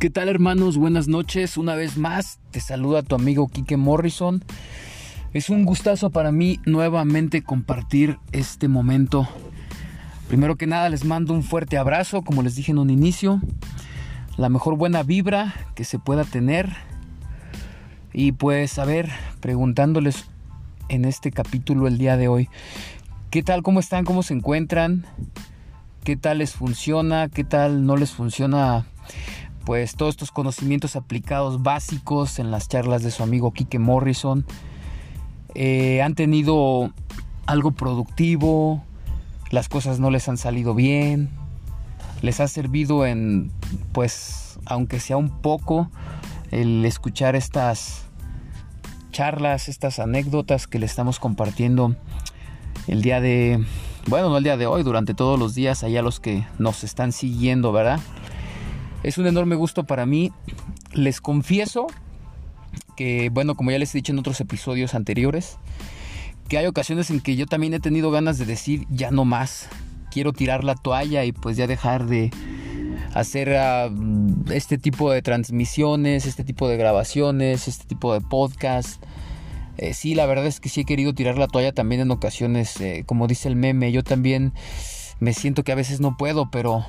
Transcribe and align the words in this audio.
¿Qué 0.00 0.08
tal 0.08 0.30
hermanos? 0.30 0.78
Buenas 0.78 1.08
noches. 1.08 1.58
Una 1.58 1.74
vez 1.74 1.98
más 1.98 2.38
te 2.52 2.60
saluda 2.60 3.02
tu 3.02 3.14
amigo 3.16 3.48
Kike 3.48 3.76
Morrison. 3.76 4.42
Es 5.34 5.50
un 5.50 5.66
gustazo 5.66 6.08
para 6.08 6.32
mí 6.32 6.58
nuevamente 6.64 7.42
compartir 7.42 8.18
este 8.32 8.66
momento. 8.66 9.28
Primero 10.26 10.56
que 10.56 10.66
nada 10.66 10.88
les 10.88 11.04
mando 11.04 11.34
un 11.34 11.42
fuerte 11.42 11.76
abrazo, 11.76 12.22
como 12.22 12.42
les 12.42 12.56
dije 12.56 12.72
en 12.72 12.78
un 12.78 12.88
inicio. 12.88 13.42
La 14.38 14.48
mejor 14.48 14.78
buena 14.78 15.02
vibra 15.02 15.54
que 15.74 15.84
se 15.84 15.98
pueda 15.98 16.24
tener. 16.24 16.74
Y 18.14 18.32
pues 18.32 18.78
a 18.78 18.86
ver, 18.86 19.10
preguntándoles 19.40 20.24
en 20.88 21.04
este 21.04 21.30
capítulo 21.30 21.86
el 21.86 21.98
día 21.98 22.16
de 22.16 22.28
hoy. 22.28 22.48
¿Qué 23.28 23.42
tal? 23.42 23.62
¿Cómo 23.62 23.80
están? 23.80 24.06
¿Cómo 24.06 24.22
se 24.22 24.32
encuentran? 24.32 25.04
¿Qué 26.04 26.16
tal 26.16 26.38
les 26.38 26.52
funciona? 26.52 27.28
¿Qué 27.28 27.44
tal 27.44 27.84
no 27.84 27.98
les 27.98 28.12
funciona? 28.12 28.86
Pues 29.64 29.94
todos 29.94 30.10
estos 30.10 30.30
conocimientos 30.30 30.96
aplicados 30.96 31.62
básicos 31.62 32.38
en 32.38 32.50
las 32.50 32.68
charlas 32.68 33.02
de 33.02 33.10
su 33.10 33.22
amigo 33.22 33.52
Kike 33.52 33.78
Morrison 33.78 34.44
eh, 35.54 36.02
han 36.02 36.14
tenido 36.14 36.92
algo 37.46 37.72
productivo, 37.72 38.84
las 39.50 39.68
cosas 39.68 39.98
no 39.98 40.10
les 40.10 40.28
han 40.28 40.36
salido 40.36 40.74
bien, 40.74 41.30
les 42.22 42.40
ha 42.40 42.48
servido 42.48 43.06
en, 43.06 43.50
pues, 43.92 44.58
aunque 44.66 45.00
sea 45.00 45.16
un 45.16 45.30
poco, 45.40 45.90
el 46.50 46.84
escuchar 46.84 47.36
estas 47.36 48.04
charlas, 49.10 49.68
estas 49.68 49.98
anécdotas 49.98 50.66
que 50.66 50.78
le 50.78 50.86
estamos 50.86 51.18
compartiendo 51.18 51.96
el 52.86 53.02
día 53.02 53.20
de, 53.20 53.64
bueno, 54.06 54.28
no 54.28 54.38
el 54.38 54.44
día 54.44 54.56
de 54.56 54.66
hoy, 54.66 54.82
durante 54.82 55.14
todos 55.14 55.38
los 55.38 55.54
días, 55.54 55.82
allá 55.82 56.02
los 56.02 56.20
que 56.20 56.46
nos 56.58 56.84
están 56.84 57.12
siguiendo, 57.12 57.72
¿verdad? 57.72 58.00
Es 59.02 59.18
un 59.18 59.26
enorme 59.26 59.56
gusto 59.56 59.84
para 59.84 60.06
mí. 60.06 60.32
Les 60.92 61.20
confieso 61.20 61.86
que, 62.96 63.30
bueno, 63.30 63.54
como 63.54 63.70
ya 63.70 63.78
les 63.78 63.94
he 63.94 63.98
dicho 63.98 64.12
en 64.12 64.18
otros 64.18 64.40
episodios 64.40 64.94
anteriores, 64.94 65.56
que 66.48 66.58
hay 66.58 66.66
ocasiones 66.66 67.10
en 67.10 67.20
que 67.20 67.36
yo 67.36 67.46
también 67.46 67.74
he 67.74 67.80
tenido 67.80 68.10
ganas 68.10 68.38
de 68.38 68.44
decir 68.44 68.86
ya 68.90 69.10
no 69.10 69.24
más. 69.24 69.68
Quiero 70.10 70.32
tirar 70.32 70.64
la 70.64 70.74
toalla 70.74 71.24
y 71.24 71.32
pues 71.32 71.56
ya 71.56 71.66
dejar 71.66 72.06
de 72.06 72.30
hacer 73.14 73.56
ah, 73.56 73.88
este 74.50 74.76
tipo 74.76 75.10
de 75.10 75.22
transmisiones, 75.22 76.26
este 76.26 76.44
tipo 76.44 76.68
de 76.68 76.76
grabaciones, 76.76 77.68
este 77.68 77.86
tipo 77.86 78.12
de 78.12 78.20
podcast. 78.20 79.02
Eh, 79.78 79.94
sí, 79.94 80.14
la 80.14 80.26
verdad 80.26 80.46
es 80.46 80.60
que 80.60 80.68
sí 80.68 80.82
he 80.82 80.84
querido 80.84 81.14
tirar 81.14 81.38
la 81.38 81.46
toalla 81.46 81.72
también 81.72 82.02
en 82.02 82.10
ocasiones, 82.10 82.78
eh, 82.80 83.04
como 83.06 83.26
dice 83.26 83.48
el 83.48 83.56
meme, 83.56 83.92
yo 83.92 84.02
también 84.02 84.52
me 85.20 85.32
siento 85.32 85.64
que 85.64 85.72
a 85.72 85.76
veces 85.76 86.00
no 86.00 86.16
puedo, 86.16 86.50
pero 86.50 86.84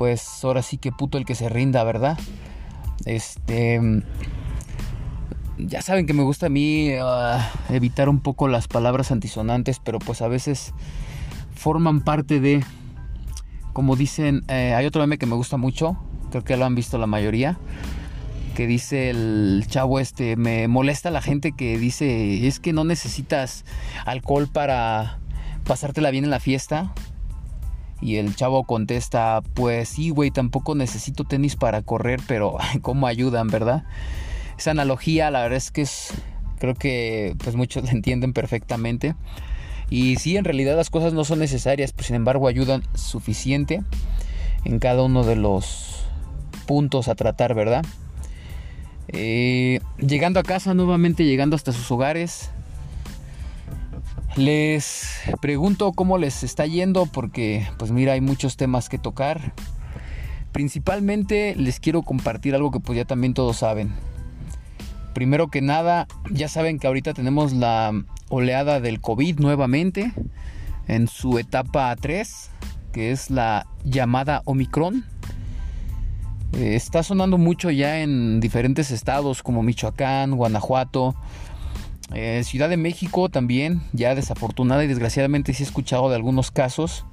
pues 0.00 0.42
ahora 0.44 0.62
sí 0.62 0.78
que 0.78 0.92
puto 0.92 1.18
el 1.18 1.26
que 1.26 1.34
se 1.34 1.50
rinda, 1.50 1.84
¿verdad? 1.84 2.18
Este... 3.04 3.78
Ya 5.58 5.82
saben 5.82 6.06
que 6.06 6.14
me 6.14 6.22
gusta 6.22 6.46
a 6.46 6.48
mí 6.48 6.92
ah, 6.98 7.50
evitar 7.68 8.08
un 8.08 8.20
poco 8.20 8.48
las 8.48 8.66
palabras 8.66 9.10
antisonantes, 9.10 9.78
pero 9.78 9.98
pues 9.98 10.22
a 10.22 10.28
veces 10.28 10.72
forman 11.54 12.00
parte 12.00 12.40
de, 12.40 12.64
como 13.74 13.94
dicen, 13.94 14.42
eh, 14.48 14.72
hay 14.74 14.86
otro 14.86 15.02
meme 15.02 15.18
que 15.18 15.26
me 15.26 15.34
gusta 15.34 15.58
mucho, 15.58 15.98
creo 16.30 16.44
que 16.44 16.56
lo 16.56 16.64
han 16.64 16.74
visto 16.74 16.96
la 16.96 17.06
mayoría, 17.06 17.58
que 18.54 18.66
dice 18.66 19.10
el 19.10 19.66
chavo 19.68 20.00
este, 20.00 20.34
me 20.36 20.66
molesta 20.66 21.10
la 21.10 21.20
gente 21.20 21.52
que 21.52 21.76
dice, 21.76 22.46
es 22.46 22.58
que 22.58 22.72
no 22.72 22.84
necesitas 22.84 23.66
alcohol 24.06 24.48
para 24.50 25.18
pasártela 25.64 26.10
bien 26.10 26.24
en 26.24 26.30
la 26.30 26.40
fiesta, 26.40 26.94
y 28.00 28.16
el 28.16 28.34
chavo 28.34 28.64
contesta, 28.64 29.42
pues 29.54 29.90
sí, 29.90 30.10
güey, 30.10 30.30
tampoco 30.30 30.74
necesito 30.74 31.24
tenis 31.24 31.56
para 31.56 31.82
correr, 31.82 32.20
pero 32.26 32.56
¿cómo 32.82 33.06
ayudan, 33.06 33.48
verdad? 33.48 33.84
Esa 34.58 34.72
analogía, 34.72 35.30
la 35.30 35.42
verdad 35.42 35.58
es 35.58 35.70
que 35.70 35.82
es, 35.82 36.12
creo 36.58 36.74
que 36.74 37.34
pues 37.42 37.56
muchos 37.56 37.84
la 37.86 37.90
entienden 37.90 38.32
perfectamente. 38.32 39.14
Y 39.90 40.16
sí, 40.16 40.36
en 40.36 40.44
realidad 40.44 40.76
las 40.76 40.88
cosas 40.88 41.12
no 41.12 41.24
son 41.24 41.40
necesarias, 41.40 41.92
pero 41.92 42.06
sin 42.06 42.16
embargo 42.16 42.46
ayudan 42.46 42.82
suficiente 42.94 43.82
en 44.64 44.78
cada 44.78 45.02
uno 45.02 45.24
de 45.24 45.36
los 45.36 46.04
puntos 46.66 47.08
a 47.08 47.16
tratar, 47.16 47.54
¿verdad? 47.54 47.84
Eh, 49.08 49.80
llegando 49.98 50.38
a 50.38 50.44
casa, 50.44 50.72
nuevamente 50.74 51.24
llegando 51.24 51.56
hasta 51.56 51.72
sus 51.72 51.90
hogares, 51.90 52.50
les 54.36 55.20
pregunto 55.40 55.92
cómo 55.92 56.18
les 56.18 56.42
está 56.42 56.66
yendo 56.66 57.06
porque 57.06 57.66
pues 57.78 57.90
mira 57.90 58.12
hay 58.12 58.20
muchos 58.20 58.56
temas 58.56 58.88
que 58.88 58.98
tocar. 58.98 59.52
Principalmente 60.52 61.54
les 61.56 61.80
quiero 61.80 62.02
compartir 62.02 62.54
algo 62.54 62.70
que 62.70 62.80
pues 62.80 62.96
ya 62.96 63.04
también 63.04 63.34
todos 63.34 63.58
saben. 63.58 63.92
Primero 65.14 65.48
que 65.48 65.60
nada, 65.60 66.06
ya 66.30 66.48
saben 66.48 66.78
que 66.78 66.86
ahorita 66.86 67.14
tenemos 67.14 67.52
la 67.52 67.92
oleada 68.28 68.80
del 68.80 69.00
COVID 69.00 69.40
nuevamente 69.40 70.12
en 70.86 71.08
su 71.08 71.38
etapa 71.38 71.94
3, 71.96 72.50
que 72.92 73.10
es 73.10 73.30
la 73.30 73.66
llamada 73.84 74.42
Omicron. 74.44 75.04
Eh, 76.52 76.74
está 76.74 77.02
sonando 77.02 77.38
mucho 77.38 77.70
ya 77.70 78.00
en 78.00 78.40
diferentes 78.40 78.90
estados 78.90 79.42
como 79.42 79.62
Michoacán, 79.62 80.32
Guanajuato, 80.36 81.14
Ciudad 82.42 82.68
de 82.68 82.76
México 82.76 83.28
también, 83.28 83.82
ya 83.92 84.14
desafortunada 84.14 84.84
y 84.84 84.88
desgraciadamente 84.88 85.54
sí 85.54 85.62
he 85.62 85.66
escuchado 85.66 86.08
de 86.10 86.16
algunos 86.16 86.50
casos 86.50 87.04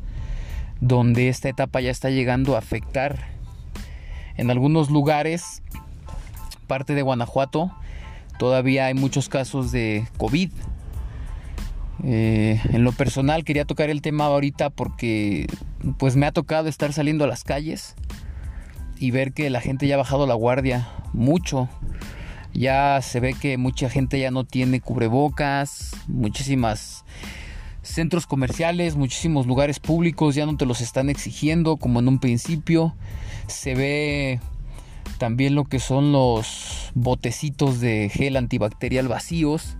donde 0.79 1.29
esta 1.29 1.49
etapa 1.49 1.81
ya 1.81 1.91
está 1.91 2.09
llegando 2.09 2.55
a 2.55 2.59
afectar 2.59 3.17
en 4.37 4.51
algunos 4.51 4.91
lugares, 4.91 5.63
parte 6.67 6.93
de 6.93 7.01
Guanajuato, 7.01 7.71
todavía 8.37 8.85
hay 8.85 8.93
muchos 8.93 9.29
casos 9.29 9.71
de 9.71 10.07
COVID. 10.17 10.51
Eh, 12.03 12.61
en 12.71 12.83
lo 12.83 12.91
personal 12.91 13.43
quería 13.43 13.65
tocar 13.65 13.89
el 13.89 14.03
tema 14.03 14.25
ahorita 14.25 14.69
porque 14.69 15.47
pues 15.97 16.15
me 16.15 16.27
ha 16.27 16.31
tocado 16.31 16.69
estar 16.69 16.93
saliendo 16.93 17.23
a 17.23 17.27
las 17.27 17.43
calles 17.43 17.95
y 18.99 19.09
ver 19.09 19.33
que 19.33 19.49
la 19.49 19.61
gente 19.61 19.87
ya 19.87 19.95
ha 19.95 19.97
bajado 19.97 20.27
la 20.27 20.35
guardia 20.35 20.87
mucho 21.13 21.67
ya 22.57 22.99
se 23.03 23.19
ve 23.19 23.35
que 23.35 23.57
mucha 23.57 23.87
gente 23.87 24.19
ya 24.19 24.31
no 24.31 24.43
tiene 24.43 24.81
cubrebocas, 24.81 25.95
muchísimas 26.07 27.05
centros 27.83 28.25
comerciales, 28.25 28.95
muchísimos 28.95 29.45
lugares 29.45 29.79
públicos 29.79 30.33
ya 30.33 30.47
no 30.47 30.57
te 30.57 30.65
los 30.65 30.81
están 30.81 31.09
exigiendo 31.09 31.77
como 31.77 31.99
en 31.99 32.07
un 32.07 32.19
principio. 32.19 32.95
Se 33.45 33.75
ve 33.75 34.39
también 35.19 35.53
lo 35.53 35.65
que 35.65 35.79
son 35.79 36.11
los 36.11 36.91
botecitos 36.95 37.79
de 37.79 38.09
gel 38.09 38.35
antibacterial 38.35 39.07
vacíos. 39.07 39.77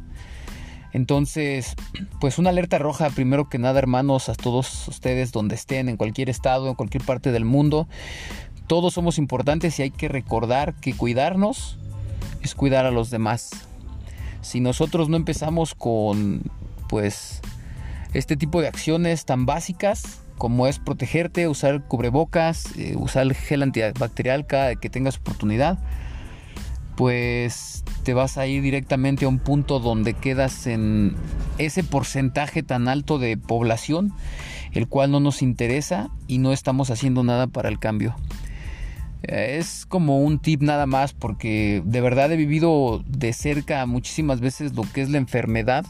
Entonces, 0.94 1.74
pues 2.22 2.38
una 2.38 2.52
alerta 2.52 2.78
roja, 2.78 3.10
primero 3.10 3.50
que 3.50 3.58
nada, 3.58 3.80
hermanos, 3.80 4.30
a 4.30 4.36
todos 4.36 4.88
ustedes 4.88 5.32
donde 5.32 5.56
estén, 5.56 5.90
en 5.90 5.98
cualquier 5.98 6.30
estado, 6.30 6.70
en 6.70 6.76
cualquier 6.76 7.04
parte 7.04 7.32
del 7.32 7.44
mundo. 7.44 7.88
Todos 8.68 8.94
somos 8.94 9.18
importantes 9.18 9.80
y 9.80 9.82
hay 9.82 9.92
que 9.92 10.10
recordar 10.10 10.76
que 10.76 10.94
cuidarnos 10.94 11.80
es 12.48 12.56
cuidar 12.56 12.86
a 12.86 12.92
los 12.92 13.10
demás. 13.10 13.50
Si 14.42 14.62
nosotros 14.62 15.10
no 15.10 15.18
empezamos 15.18 15.76
con 15.76 16.44
pues 16.88 17.42
este 18.14 18.38
tipo 18.38 18.62
de 18.62 18.70
acciones 18.70 19.26
tan 19.26 19.46
básicas 19.46 20.22
como 20.38 20.68
es 20.68 20.80
protegerte, 20.80 21.48
usar 21.50 21.84
cubrebocas, 21.84 22.78
eh, 22.78 22.96
usar 22.96 23.24
el 23.24 23.34
gel 23.34 23.64
antibacterial 23.64 24.46
cada 24.46 24.76
que 24.76 24.90
tengas 24.90 25.18
oportunidad, 25.18 25.78
pues 26.96 27.84
te 28.04 28.14
vas 28.14 28.38
a 28.38 28.48
ir 28.48 28.62
directamente 28.62 29.26
a 29.26 29.28
un 29.28 29.40
punto 29.40 29.80
donde 29.80 30.14
quedas 30.14 30.68
en 30.68 31.16
ese 31.58 31.84
porcentaje 31.84 32.64
tan 32.64 32.88
alto 32.88 33.20
de 33.20 33.36
población, 33.36 34.14
el 34.72 34.88
cual 34.88 35.12
no 35.12 35.20
nos 35.20 35.42
interesa 35.42 36.10
y 36.28 36.38
no 36.38 36.54
estamos 36.54 36.92
haciendo 36.92 37.24
nada 37.24 37.48
para 37.48 37.68
el 37.68 37.80
cambio. 37.80 38.16
Es 39.24 39.86
como 39.86 40.20
un 40.22 40.40
tip 40.40 40.62
nada 40.62 40.86
más 40.86 41.14
porque 41.14 41.82
de 41.86 42.02
verdad 42.02 42.32
he 42.32 42.38
vivido 42.38 43.04
de 43.08 43.34
cerca 43.34 43.86
muchísimas 43.86 44.40
veces 44.40 44.76
lo 44.76 44.84
que 44.84 45.02
es 45.02 45.10
la 45.10 45.18
enfermedad. 45.18 45.86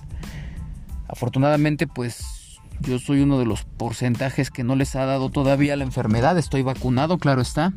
Afortunadamente 1.07 1.87
pues 1.87 2.59
yo 2.79 2.99
soy 2.99 3.21
uno 3.21 3.39
de 3.39 3.45
los 3.45 3.63
porcentajes 3.63 4.51
que 4.51 4.63
no 4.63 4.75
les 4.75 4.95
ha 4.95 5.05
dado 5.05 5.29
todavía 5.29 5.75
la 5.75 5.83
enfermedad. 5.83 6.37
Estoy 6.37 6.61
vacunado, 6.61 7.17
claro 7.17 7.41
está. 7.41 7.73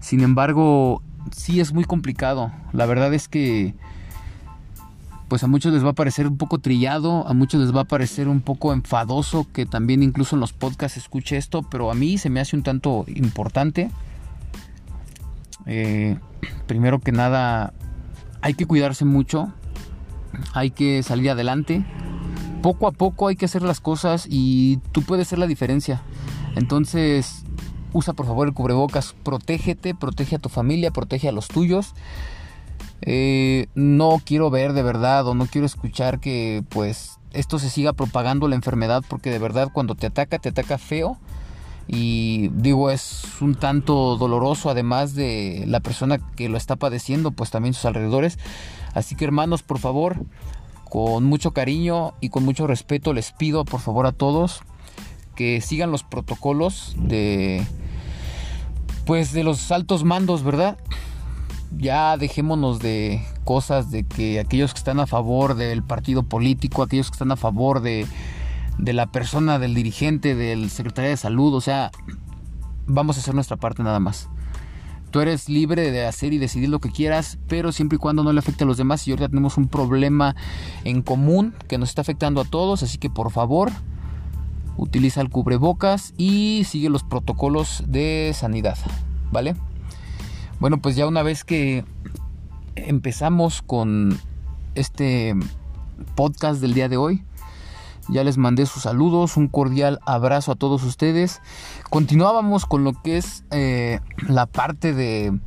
Sin 0.00 0.22
embargo, 0.22 1.02
sí 1.30 1.60
es 1.60 1.72
muy 1.72 1.84
complicado. 1.84 2.52
La 2.72 2.86
verdad 2.86 3.12
es 3.12 3.28
que 3.28 3.74
pues 5.30 5.44
a 5.44 5.46
muchos 5.46 5.72
les 5.72 5.84
va 5.84 5.90
a 5.90 5.94
parecer 5.94 6.26
un 6.26 6.36
poco 6.36 6.58
trillado, 6.58 7.26
a 7.28 7.34
muchos 7.34 7.60
les 7.60 7.74
va 7.74 7.82
a 7.82 7.84
parecer 7.84 8.26
un 8.26 8.40
poco 8.40 8.72
enfadoso 8.72 9.46
que 9.52 9.64
también 9.64 10.02
incluso 10.02 10.34
en 10.34 10.40
los 10.40 10.52
podcasts 10.52 10.98
escuche 10.98 11.36
esto, 11.36 11.62
pero 11.62 11.92
a 11.92 11.94
mí 11.94 12.18
se 12.18 12.30
me 12.30 12.40
hace 12.40 12.56
un 12.56 12.64
tanto 12.64 13.04
importante. 13.06 13.92
Eh, 15.66 16.18
primero 16.66 16.98
que 16.98 17.12
nada, 17.12 17.72
hay 18.42 18.54
que 18.54 18.66
cuidarse 18.66 19.04
mucho, 19.04 19.52
hay 20.52 20.72
que 20.72 21.04
salir 21.04 21.30
adelante. 21.30 21.84
Poco 22.60 22.88
a 22.88 22.92
poco 22.92 23.28
hay 23.28 23.36
que 23.36 23.44
hacer 23.44 23.62
las 23.62 23.78
cosas 23.78 24.26
y 24.28 24.78
tú 24.90 25.02
puedes 25.02 25.28
ser 25.28 25.38
la 25.38 25.46
diferencia. 25.46 26.02
Entonces, 26.56 27.44
usa 27.92 28.14
por 28.14 28.26
favor 28.26 28.48
el 28.48 28.54
cubrebocas, 28.54 29.14
protégete, 29.22 29.94
protege 29.94 30.34
a 30.34 30.38
tu 30.40 30.48
familia, 30.48 30.90
protege 30.90 31.28
a 31.28 31.32
los 31.32 31.46
tuyos. 31.46 31.94
Eh, 33.02 33.68
no 33.74 34.20
quiero 34.24 34.50
ver 34.50 34.72
de 34.72 34.82
verdad 34.82 35.26
o 35.26 35.34
no 35.34 35.46
quiero 35.46 35.66
escuchar 35.66 36.20
que 36.20 36.62
pues 36.68 37.18
esto 37.32 37.58
se 37.58 37.70
siga 37.70 37.92
propagando 37.92 38.46
la 38.48 38.56
enfermedad 38.56 39.02
porque 39.08 39.30
de 39.30 39.38
verdad 39.38 39.70
cuando 39.72 39.94
te 39.94 40.06
ataca 40.06 40.38
te 40.38 40.50
ataca 40.50 40.76
feo 40.76 41.16
y 41.88 42.48
digo 42.48 42.90
es 42.90 43.22
un 43.40 43.54
tanto 43.54 44.16
doloroso 44.16 44.68
además 44.68 45.14
de 45.14 45.64
la 45.66 45.80
persona 45.80 46.18
que 46.36 46.50
lo 46.50 46.58
está 46.58 46.76
padeciendo 46.76 47.30
pues 47.30 47.50
también 47.50 47.72
sus 47.72 47.86
alrededores 47.86 48.38
así 48.92 49.14
que 49.14 49.24
hermanos 49.24 49.62
por 49.62 49.78
favor 49.78 50.16
con 50.84 51.24
mucho 51.24 51.52
cariño 51.52 52.12
y 52.20 52.28
con 52.28 52.44
mucho 52.44 52.66
respeto 52.66 53.14
les 53.14 53.32
pido 53.32 53.64
por 53.64 53.80
favor 53.80 54.06
a 54.06 54.12
todos 54.12 54.60
que 55.36 55.62
sigan 55.62 55.90
los 55.90 56.02
protocolos 56.02 56.94
de 56.98 57.64
pues 59.10 59.32
de 59.32 59.42
los 59.42 59.72
altos 59.72 60.04
mandos, 60.04 60.44
¿verdad? 60.44 60.78
Ya 61.76 62.16
dejémonos 62.16 62.80
de 62.80 63.22
cosas 63.44 63.90
de 63.90 64.04
que 64.04 64.40
aquellos 64.40 64.72
que 64.72 64.78
están 64.78 65.00
a 65.00 65.06
favor 65.06 65.54
del 65.54 65.82
partido 65.82 66.24
político, 66.24 66.82
aquellos 66.82 67.10
que 67.10 67.14
están 67.14 67.32
a 67.32 67.36
favor 67.36 67.80
de, 67.80 68.06
de 68.78 68.92
la 68.92 69.06
persona, 69.06 69.58
del 69.58 69.74
dirigente, 69.74 70.34
del 70.34 70.70
secretario 70.70 71.10
de 71.10 71.16
salud, 71.16 71.54
o 71.54 71.60
sea, 71.60 71.90
vamos 72.86 73.16
a 73.16 73.20
hacer 73.20 73.34
nuestra 73.34 73.56
parte 73.56 73.82
nada 73.82 74.00
más. 74.00 74.28
Tú 75.10 75.20
eres 75.20 75.48
libre 75.48 75.90
de 75.90 76.06
hacer 76.06 76.32
y 76.32 76.38
decidir 76.38 76.68
lo 76.68 76.78
que 76.78 76.90
quieras, 76.90 77.38
pero 77.48 77.72
siempre 77.72 77.96
y 77.96 77.98
cuando 77.98 78.22
no 78.22 78.32
le 78.32 78.38
afecte 78.38 78.62
a 78.64 78.66
los 78.66 78.76
demás. 78.76 79.06
Y 79.06 79.10
ahorita 79.10 79.28
tenemos 79.28 79.56
un 79.56 79.66
problema 79.66 80.36
en 80.84 81.02
común 81.02 81.54
que 81.68 81.78
nos 81.78 81.88
está 81.88 82.02
afectando 82.02 82.40
a 82.40 82.44
todos, 82.44 82.84
así 82.84 82.98
que 82.98 83.10
por 83.10 83.32
favor, 83.32 83.72
utiliza 84.76 85.20
el 85.20 85.30
cubrebocas 85.30 86.14
y 86.16 86.62
sigue 86.64 86.90
los 86.90 87.02
protocolos 87.02 87.82
de 87.88 88.32
sanidad, 88.34 88.78
¿vale? 89.32 89.56
Bueno, 90.60 90.76
pues 90.76 90.94
ya 90.94 91.06
una 91.06 91.22
vez 91.22 91.42
que 91.42 91.86
empezamos 92.76 93.62
con 93.62 94.20
este 94.74 95.34
podcast 96.14 96.60
del 96.60 96.74
día 96.74 96.90
de 96.90 96.98
hoy, 96.98 97.24
ya 98.10 98.24
les 98.24 98.36
mandé 98.36 98.66
sus 98.66 98.82
saludos, 98.82 99.38
un 99.38 99.48
cordial 99.48 100.00
abrazo 100.04 100.52
a 100.52 100.56
todos 100.56 100.82
ustedes. 100.84 101.40
Continuábamos 101.88 102.66
con 102.66 102.84
lo 102.84 102.92
que 102.92 103.16
es 103.16 103.42
eh, 103.50 104.00
la 104.28 104.44
parte 104.44 104.92
de, 104.92 105.38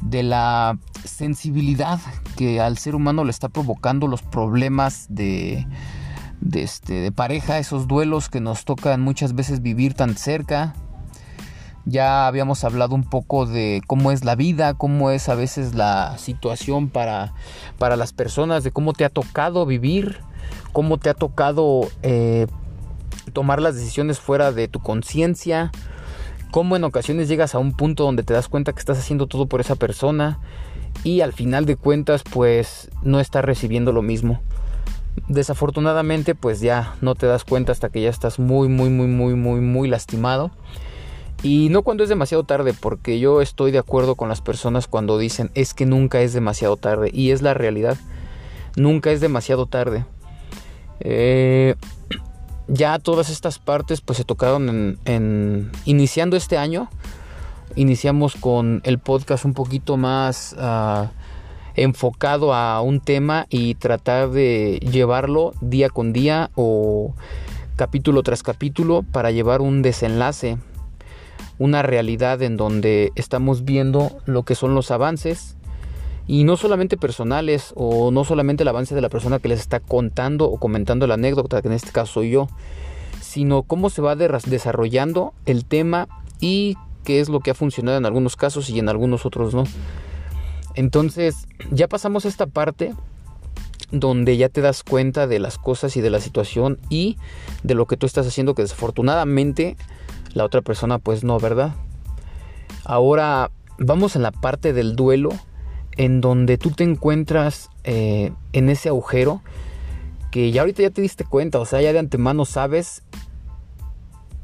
de 0.00 0.22
la 0.22 0.78
sensibilidad 1.04 2.00
que 2.36 2.62
al 2.62 2.78
ser 2.78 2.94
humano 2.94 3.24
le 3.24 3.30
está 3.32 3.50
provocando 3.50 4.06
los 4.06 4.22
problemas 4.22 5.04
de, 5.10 5.66
de, 6.40 6.62
este, 6.62 6.94
de 6.94 7.12
pareja, 7.12 7.58
esos 7.58 7.86
duelos 7.86 8.30
que 8.30 8.40
nos 8.40 8.64
tocan 8.64 9.02
muchas 9.02 9.34
veces 9.34 9.60
vivir 9.60 9.92
tan 9.92 10.16
cerca. 10.16 10.74
Ya 11.90 12.26
habíamos 12.26 12.62
hablado 12.64 12.94
un 12.94 13.04
poco 13.04 13.46
de 13.46 13.82
cómo 13.86 14.12
es 14.12 14.24
la 14.24 14.36
vida, 14.36 14.74
cómo 14.74 15.10
es 15.10 15.28
a 15.28 15.34
veces 15.34 15.74
la 15.74 16.16
situación 16.18 16.88
para, 16.88 17.32
para 17.78 17.96
las 17.96 18.12
personas, 18.12 18.62
de 18.62 18.70
cómo 18.70 18.92
te 18.92 19.04
ha 19.04 19.08
tocado 19.08 19.66
vivir 19.66 20.20
cómo 20.72 20.98
te 20.98 21.10
ha 21.10 21.14
tocado 21.14 21.88
eh, 22.02 22.46
tomar 23.32 23.60
las 23.60 23.74
decisiones 23.74 24.18
fuera 24.18 24.52
de 24.52 24.68
tu 24.68 24.80
conciencia, 24.80 25.72
cómo 26.50 26.76
en 26.76 26.84
ocasiones 26.84 27.28
llegas 27.28 27.54
a 27.54 27.58
un 27.58 27.72
punto 27.72 28.04
donde 28.04 28.22
te 28.22 28.34
das 28.34 28.48
cuenta 28.48 28.72
que 28.72 28.78
estás 28.78 28.98
haciendo 28.98 29.26
todo 29.26 29.46
por 29.46 29.60
esa 29.60 29.76
persona 29.76 30.38
y 31.04 31.20
al 31.20 31.32
final 31.32 31.66
de 31.66 31.76
cuentas 31.76 32.22
pues 32.22 32.90
no 33.02 33.20
estás 33.20 33.44
recibiendo 33.44 33.92
lo 33.92 34.02
mismo. 34.02 34.40
Desafortunadamente 35.28 36.34
pues 36.34 36.60
ya 36.60 36.94
no 37.00 37.14
te 37.14 37.26
das 37.26 37.44
cuenta 37.44 37.72
hasta 37.72 37.88
que 37.88 38.00
ya 38.00 38.10
estás 38.10 38.38
muy 38.38 38.68
muy 38.68 38.90
muy 38.90 39.06
muy 39.06 39.34
muy 39.34 39.60
muy 39.60 39.88
lastimado. 39.88 40.50
Y 41.42 41.68
no 41.70 41.82
cuando 41.82 42.02
es 42.02 42.08
demasiado 42.08 42.44
tarde, 42.44 42.74
porque 42.78 43.18
yo 43.18 43.40
estoy 43.40 43.70
de 43.70 43.78
acuerdo 43.78 44.14
con 44.14 44.28
las 44.28 44.42
personas 44.42 44.86
cuando 44.86 45.18
dicen 45.18 45.50
es 45.54 45.72
que 45.72 45.86
nunca 45.86 46.20
es 46.20 46.32
demasiado 46.32 46.76
tarde. 46.76 47.10
Y 47.12 47.30
es 47.30 47.40
la 47.40 47.54
realidad. 47.54 47.96
Nunca 48.76 49.10
es 49.10 49.20
demasiado 49.20 49.66
tarde. 49.66 50.04
Eh, 51.00 51.76
ya 52.68 52.98
todas 52.98 53.30
estas 53.30 53.58
partes 53.58 54.00
pues 54.00 54.18
se 54.18 54.24
tocaron 54.24 54.98
en, 55.04 55.72
iniciando 55.86 56.36
este 56.36 56.58
año. 56.58 56.88
Iniciamos 57.74 58.34
con 58.36 58.80
el 58.84 58.98
podcast 58.98 59.44
un 59.44 59.54
poquito 59.54 59.96
más 59.96 60.54
ah, 60.58 61.10
enfocado 61.74 62.52
a 62.54 62.80
un 62.82 63.00
tema 63.00 63.46
y 63.48 63.74
tratar 63.76 64.30
de 64.30 64.78
llevarlo 64.80 65.52
día 65.60 65.88
con 65.88 66.12
día 66.12 66.50
o 66.54 67.14
capítulo 67.76 68.22
tras 68.22 68.42
capítulo 68.42 69.04
para 69.10 69.30
llevar 69.30 69.60
un 69.62 69.82
desenlace, 69.82 70.58
una 71.60 71.82
realidad 71.82 72.40
en 72.40 72.56
donde 72.56 73.12
estamos 73.16 73.66
viendo 73.66 74.18
lo 74.24 74.44
que 74.44 74.54
son 74.54 74.74
los 74.74 74.90
avances 74.90 75.56
y 76.26 76.44
no 76.44 76.56
solamente 76.56 76.96
personales 76.96 77.74
o 77.76 78.10
no 78.10 78.24
solamente 78.24 78.62
el 78.62 78.68
avance 78.68 78.94
de 78.94 79.02
la 79.02 79.10
persona 79.10 79.40
que 79.40 79.48
les 79.48 79.60
está 79.60 79.78
contando 79.78 80.46
o 80.46 80.58
comentando 80.58 81.06
la 81.06 81.14
anécdota, 81.14 81.60
que 81.60 81.68
en 81.68 81.74
este 81.74 81.92
caso 81.92 82.14
soy 82.14 82.30
yo, 82.30 82.48
sino 83.20 83.62
cómo 83.62 83.90
se 83.90 84.00
va 84.00 84.16
desarrollando 84.16 85.34
el 85.44 85.66
tema 85.66 86.08
y 86.40 86.78
qué 87.04 87.20
es 87.20 87.28
lo 87.28 87.40
que 87.40 87.50
ha 87.50 87.54
funcionado 87.54 87.98
en 87.98 88.06
algunos 88.06 88.36
casos 88.36 88.70
y 88.70 88.78
en 88.78 88.88
algunos 88.88 89.26
otros 89.26 89.52
no. 89.52 89.64
Entonces, 90.76 91.46
ya 91.70 91.88
pasamos 91.88 92.24
esta 92.24 92.46
parte 92.46 92.94
donde 93.90 94.38
ya 94.38 94.48
te 94.48 94.62
das 94.62 94.82
cuenta 94.82 95.26
de 95.26 95.40
las 95.40 95.58
cosas 95.58 95.94
y 95.98 96.00
de 96.00 96.08
la 96.08 96.20
situación 96.20 96.78
y 96.88 97.18
de 97.64 97.74
lo 97.74 97.84
que 97.84 97.98
tú 97.98 98.06
estás 98.06 98.26
haciendo 98.26 98.54
que 98.54 98.62
desafortunadamente 98.62 99.76
la 100.32 100.44
otra 100.44 100.62
persona 100.62 100.98
pues 100.98 101.24
no, 101.24 101.38
¿verdad? 101.38 101.74
Ahora 102.84 103.50
vamos 103.78 104.16
en 104.16 104.22
la 104.22 104.32
parte 104.32 104.72
del 104.72 104.96
duelo 104.96 105.30
en 105.96 106.20
donde 106.20 106.58
tú 106.58 106.70
te 106.70 106.84
encuentras 106.84 107.70
eh, 107.84 108.32
en 108.52 108.68
ese 108.68 108.88
agujero 108.88 109.42
que 110.30 110.52
ya 110.52 110.62
ahorita 110.62 110.82
ya 110.82 110.90
te 110.90 111.02
diste 111.02 111.24
cuenta, 111.24 111.58
o 111.58 111.66
sea, 111.66 111.80
ya 111.80 111.92
de 111.92 111.98
antemano 111.98 112.44
sabes 112.44 113.02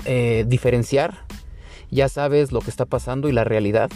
eh, 0.04 0.44
diferenciar, 0.46 1.14
ya 1.90 2.08
sabes 2.08 2.52
lo 2.52 2.60
que 2.60 2.70
está 2.70 2.84
pasando 2.84 3.28
y 3.28 3.32
la 3.32 3.44
realidad, 3.44 3.90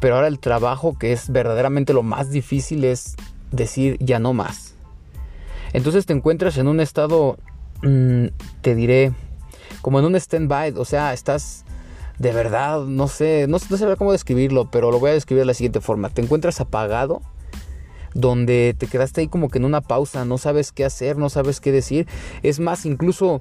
pero 0.00 0.16
ahora 0.16 0.26
el 0.26 0.40
trabajo 0.40 0.98
que 0.98 1.12
es 1.12 1.30
verdaderamente 1.30 1.92
lo 1.92 2.02
más 2.02 2.30
difícil 2.30 2.84
es 2.84 3.16
decir 3.52 3.96
ya 4.00 4.18
no 4.18 4.32
más. 4.32 4.74
Entonces 5.72 6.06
te 6.06 6.12
encuentras 6.12 6.58
en 6.58 6.68
un 6.68 6.80
estado, 6.80 7.38
mm, 7.82 8.26
te 8.60 8.74
diré, 8.74 9.12
como 9.82 9.98
en 9.98 10.06
un 10.06 10.16
stand-by, 10.16 10.74
o 10.76 10.84
sea, 10.84 11.12
estás 11.12 11.64
de 12.18 12.32
verdad, 12.32 12.84
no 12.84 13.08
sé, 13.08 13.46
no, 13.48 13.58
sé 13.58 13.96
cómo 13.96 14.12
describirlo, 14.12 14.70
pero 14.70 14.90
lo 14.90 15.00
voy 15.00 15.10
a 15.10 15.14
describir 15.14 15.42
de 15.42 15.46
la 15.46 15.54
siguiente 15.54 15.80
forma. 15.80 16.08
Te 16.08 16.22
encuentras 16.22 16.60
apagado, 16.60 17.20
donde 18.14 18.76
te 18.78 18.86
quedaste 18.86 19.22
ahí 19.22 19.28
como 19.28 19.48
que 19.48 19.58
en 19.58 19.64
una 19.64 19.80
pausa, 19.80 20.24
no 20.24 20.38
sabes 20.38 20.72
qué 20.72 20.84
hacer, 20.84 21.18
no 21.18 21.28
sabes 21.30 21.60
qué 21.60 21.72
decir. 21.72 22.06
Es 22.42 22.60
más, 22.60 22.86
incluso 22.86 23.40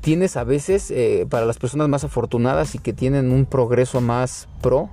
tienes 0.00 0.36
a 0.36 0.44
veces, 0.44 0.90
eh, 0.90 1.26
para 1.30 1.46
las 1.46 1.58
personas 1.58 1.88
más 1.88 2.04
afortunadas 2.04 2.74
y 2.74 2.78
que 2.78 2.92
tienen 2.92 3.30
un 3.32 3.46
progreso 3.46 4.00
más 4.00 4.48
pro, 4.60 4.90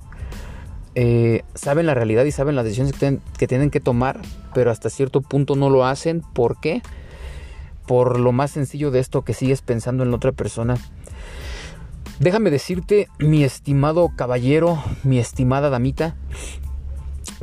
eh, 0.96 1.44
saben 1.54 1.86
la 1.86 1.94
realidad 1.94 2.26
y 2.26 2.32
saben 2.32 2.56
las 2.56 2.66
decisiones 2.66 2.94
que, 3.38 3.48
tienen 3.48 3.70
que 3.70 3.80
tomar, 3.80 4.20
pero 4.54 4.72
hasta 4.72 4.90
cierto 4.90 5.22
punto 5.22 5.56
no 5.56 5.70
lo 5.70 5.86
hacen. 5.86 6.22
¿Por 6.34 6.60
qué? 6.60 6.82
Por 7.88 8.20
lo 8.20 8.32
más 8.32 8.52
sencillo 8.52 8.92
de 8.92 9.00
esto 9.00 9.24
que 9.24 9.34
sigues 9.34 9.62
pensando 9.62 10.04
en 10.04 10.12
la 10.12 10.18
otra 10.18 10.32
persona. 10.32 10.78
Déjame 12.20 12.50
decirte, 12.50 13.08
mi 13.20 13.44
estimado 13.44 14.12
caballero, 14.16 14.84
mi 15.04 15.20
estimada 15.20 15.70
damita, 15.70 16.16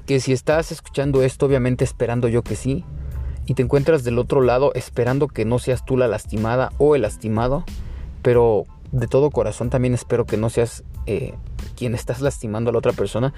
que 0.06 0.20
si 0.20 0.32
estás 0.32 0.72
escuchando 0.72 1.22
esto, 1.22 1.46
obviamente 1.46 1.84
esperando 1.84 2.28
yo 2.28 2.42
que 2.42 2.56
sí, 2.56 2.84
y 3.46 3.54
te 3.54 3.62
encuentras 3.62 4.04
del 4.04 4.18
otro 4.18 4.40
lado 4.40 4.72
esperando 4.74 5.28
que 5.28 5.44
no 5.44 5.58
seas 5.58 5.84
tú 5.84 5.96
la 5.96 6.08
lastimada 6.08 6.72
o 6.78 6.96
el 6.96 7.02
lastimado, 7.02 7.64
pero 8.22 8.64
de 8.90 9.06
todo 9.06 9.30
corazón 9.30 9.70
también 9.70 9.94
espero 9.94 10.24
que 10.24 10.36
no 10.36 10.50
seas 10.50 10.84
eh, 11.06 11.34
quien 11.76 11.94
estás 11.94 12.20
lastimando 12.20 12.70
a 12.70 12.72
la 12.72 12.78
otra 12.78 12.92
persona, 12.92 13.34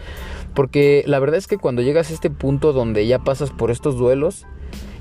porque 0.54 1.02
la 1.06 1.18
verdad 1.18 1.38
es 1.38 1.46
que 1.46 1.58
cuando 1.58 1.82
llegas 1.82 2.10
a 2.10 2.14
este 2.14 2.30
punto 2.30 2.72
donde 2.72 3.06
ya 3.06 3.18
pasas 3.18 3.50
por 3.50 3.70
estos 3.70 3.96
duelos 3.96 4.46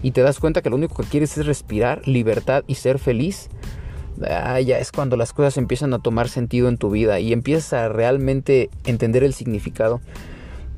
y 0.06 0.12
te 0.12 0.22
das 0.22 0.40
cuenta 0.40 0.62
que 0.62 0.70
lo 0.70 0.76
único 0.76 1.02
que 1.02 1.10
quieres 1.10 1.36
es 1.36 1.48
respirar, 1.48 2.08
libertad 2.08 2.64
y 2.68 2.76
ser 2.76 3.00
feliz, 3.00 3.50
ah, 4.30 4.60
ya 4.60 4.78
es 4.78 4.92
cuando 4.92 5.18
las 5.18 5.34
cosas 5.34 5.58
empiezan 5.58 5.96
a 5.96 6.00
tomar 6.00 6.30
sentido 6.30 6.70
en 6.70 6.78
tu 6.78 6.92
vida 6.92 7.20
y 7.20 7.34
empiezas 7.34 7.74
a 7.74 7.90
realmente 7.90 8.70
entender 8.84 9.24
el 9.24 9.34
significado. 9.34 10.02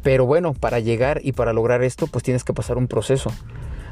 Pero 0.01 0.25
bueno, 0.25 0.53
para 0.53 0.79
llegar 0.79 1.19
y 1.25 1.33
para 1.33 1.51
lograr 1.51 1.83
esto, 1.83 2.07
pues 2.07 2.23
tienes 2.23 2.45
que 2.45 2.53
pasar 2.53 2.77
un 2.77 2.87
proceso 2.87 3.29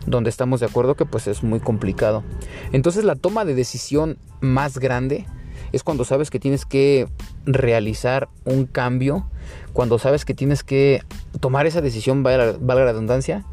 donde 0.05 0.29
estamos 0.29 0.61
de 0.61 0.67
acuerdo 0.67 0.95
que 0.95 1.05
pues 1.05 1.27
es 1.27 1.43
muy 1.43 1.59
complicado. 1.59 2.23
Entonces 2.71 3.03
la 3.03 3.15
toma 3.15 3.43
de 3.43 3.55
decisión 3.55 4.17
más 4.39 4.77
grande 4.77 5.25
es 5.73 5.83
cuando 5.83 6.05
sabes 6.05 6.29
que 6.29 6.39
tienes 6.39 6.65
que 6.65 7.09
realizar 7.45 8.29
un 8.45 8.67
cambio, 8.67 9.27
cuando 9.73 9.99
sabes 9.99 10.23
que 10.23 10.33
tienes 10.33 10.63
que 10.63 11.03
tomar 11.41 11.65
esa 11.65 11.81
decisión, 11.81 12.23
valga, 12.23 12.57
la 12.61 12.85
redundancia, 12.85 13.45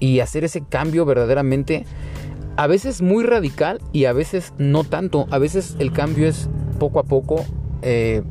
y 0.00 0.20
hacer 0.20 0.44
ese 0.44 0.62
cambio 0.62 1.04
verdaderamente 1.04 1.84
a 2.58 2.66
veces 2.66 3.02
muy 3.02 3.22
radical 3.22 3.80
y 3.92 4.06
a 4.06 4.12
veces 4.12 4.52
no 4.58 4.82
tanto. 4.82 5.28
A 5.30 5.38
veces 5.38 5.76
el 5.78 5.92
cambio 5.92 6.26
es 6.26 6.48
poco 6.80 6.98
a 6.98 7.04
poco. 7.04 7.44
Eh, 7.82 8.22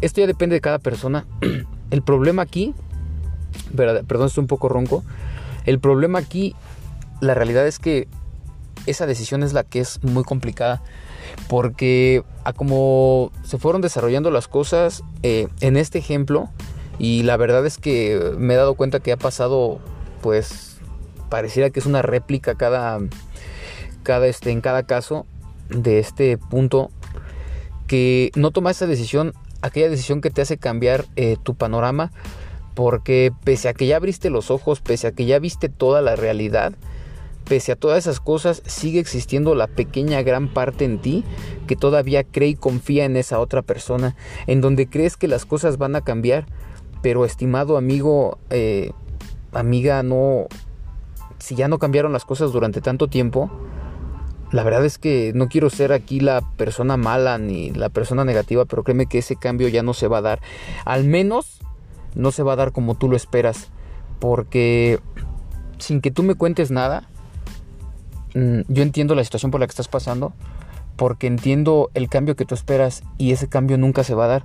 Esto 0.00 0.20
ya 0.20 0.26
depende 0.26 0.54
de 0.54 0.60
cada 0.60 0.80
persona. 0.80 1.26
El 1.90 2.02
problema 2.02 2.42
aquí, 2.42 2.74
perdón, 3.76 4.26
estoy 4.26 4.42
un 4.42 4.48
poco 4.48 4.68
ronco. 4.68 5.04
El 5.66 5.78
problema 5.78 6.18
aquí, 6.18 6.56
la 7.20 7.34
realidad 7.34 7.64
es 7.68 7.78
que 7.78 8.08
esa 8.86 9.06
decisión 9.06 9.44
es 9.44 9.52
la 9.52 9.62
que 9.62 9.78
es 9.78 10.02
muy 10.02 10.24
complicada. 10.24 10.82
Porque 11.48 12.24
a 12.42 12.52
como 12.52 13.30
se 13.44 13.58
fueron 13.58 13.82
desarrollando 13.82 14.32
las 14.32 14.48
cosas 14.48 15.04
eh, 15.22 15.46
en 15.60 15.76
este 15.76 15.98
ejemplo, 15.98 16.48
y 16.98 17.22
la 17.22 17.36
verdad 17.36 17.64
es 17.66 17.78
que 17.78 18.32
me 18.36 18.54
he 18.54 18.56
dado 18.56 18.74
cuenta 18.74 18.98
que 18.98 19.12
ha 19.12 19.16
pasado, 19.16 19.78
pues, 20.22 20.73
pareciera 21.34 21.70
que 21.70 21.80
es 21.80 21.86
una 21.86 22.00
réplica 22.00 22.54
cada, 22.54 23.00
cada 24.04 24.28
este, 24.28 24.52
en 24.52 24.60
cada 24.60 24.84
caso 24.84 25.26
de 25.68 25.98
este 25.98 26.38
punto, 26.38 26.92
que 27.88 28.30
no 28.36 28.52
tomas 28.52 28.76
esa 28.76 28.86
decisión, 28.86 29.34
aquella 29.60 29.88
decisión 29.88 30.20
que 30.20 30.30
te 30.30 30.42
hace 30.42 30.58
cambiar 30.58 31.06
eh, 31.16 31.36
tu 31.42 31.56
panorama, 31.56 32.12
porque 32.74 33.32
pese 33.42 33.68
a 33.68 33.74
que 33.74 33.88
ya 33.88 33.96
abriste 33.96 34.30
los 34.30 34.52
ojos, 34.52 34.80
pese 34.80 35.08
a 35.08 35.10
que 35.10 35.26
ya 35.26 35.40
viste 35.40 35.68
toda 35.68 36.02
la 36.02 36.14
realidad, 36.14 36.74
pese 37.48 37.72
a 37.72 37.76
todas 37.76 37.98
esas 37.98 38.20
cosas, 38.20 38.62
sigue 38.64 39.00
existiendo 39.00 39.56
la 39.56 39.66
pequeña 39.66 40.22
gran 40.22 40.46
parte 40.46 40.84
en 40.84 41.00
ti 41.00 41.24
que 41.66 41.74
todavía 41.74 42.22
cree 42.22 42.50
y 42.50 42.54
confía 42.54 43.06
en 43.06 43.16
esa 43.16 43.40
otra 43.40 43.60
persona, 43.62 44.14
en 44.46 44.60
donde 44.60 44.86
crees 44.86 45.16
que 45.16 45.26
las 45.26 45.46
cosas 45.46 45.78
van 45.78 45.96
a 45.96 46.02
cambiar, 46.02 46.46
pero 47.02 47.24
estimado 47.24 47.76
amigo, 47.76 48.38
eh, 48.50 48.92
amiga, 49.50 50.04
no, 50.04 50.46
si 51.44 51.54
ya 51.54 51.68
no 51.68 51.78
cambiaron 51.78 52.12
las 52.12 52.24
cosas 52.24 52.52
durante 52.52 52.80
tanto 52.80 53.08
tiempo, 53.08 53.50
la 54.50 54.62
verdad 54.62 54.84
es 54.84 54.98
que 54.98 55.32
no 55.34 55.48
quiero 55.48 55.70
ser 55.70 55.92
aquí 55.92 56.20
la 56.20 56.40
persona 56.56 56.96
mala 56.96 57.38
ni 57.38 57.70
la 57.70 57.88
persona 57.88 58.24
negativa, 58.24 58.64
pero 58.64 58.84
créeme 58.84 59.06
que 59.06 59.18
ese 59.18 59.36
cambio 59.36 59.68
ya 59.68 59.82
no 59.82 59.94
se 59.94 60.08
va 60.08 60.18
a 60.18 60.22
dar. 60.22 60.40
Al 60.84 61.04
menos 61.04 61.60
no 62.14 62.30
se 62.30 62.42
va 62.42 62.52
a 62.52 62.56
dar 62.56 62.72
como 62.72 62.94
tú 62.94 63.08
lo 63.08 63.16
esperas, 63.16 63.68
porque 64.20 65.00
sin 65.78 66.00
que 66.00 66.10
tú 66.10 66.22
me 66.22 66.34
cuentes 66.34 66.70
nada, 66.70 67.08
Mm, 68.34 68.62
yo 68.66 68.82
entiendo 68.82 69.14
la 69.14 69.22
situación 69.22 69.50
por 69.50 69.60
la 69.60 69.66
que 69.66 69.70
estás 69.70 69.88
pasando, 69.88 70.32
porque 70.96 71.26
entiendo 71.26 71.90
el 71.94 72.08
cambio 72.08 72.36
que 72.36 72.44
tú 72.44 72.54
esperas 72.54 73.04
y 73.16 73.32
ese 73.32 73.48
cambio 73.48 73.78
nunca 73.78 74.04
se 74.04 74.14
va 74.14 74.24
a 74.24 74.28
dar. 74.28 74.44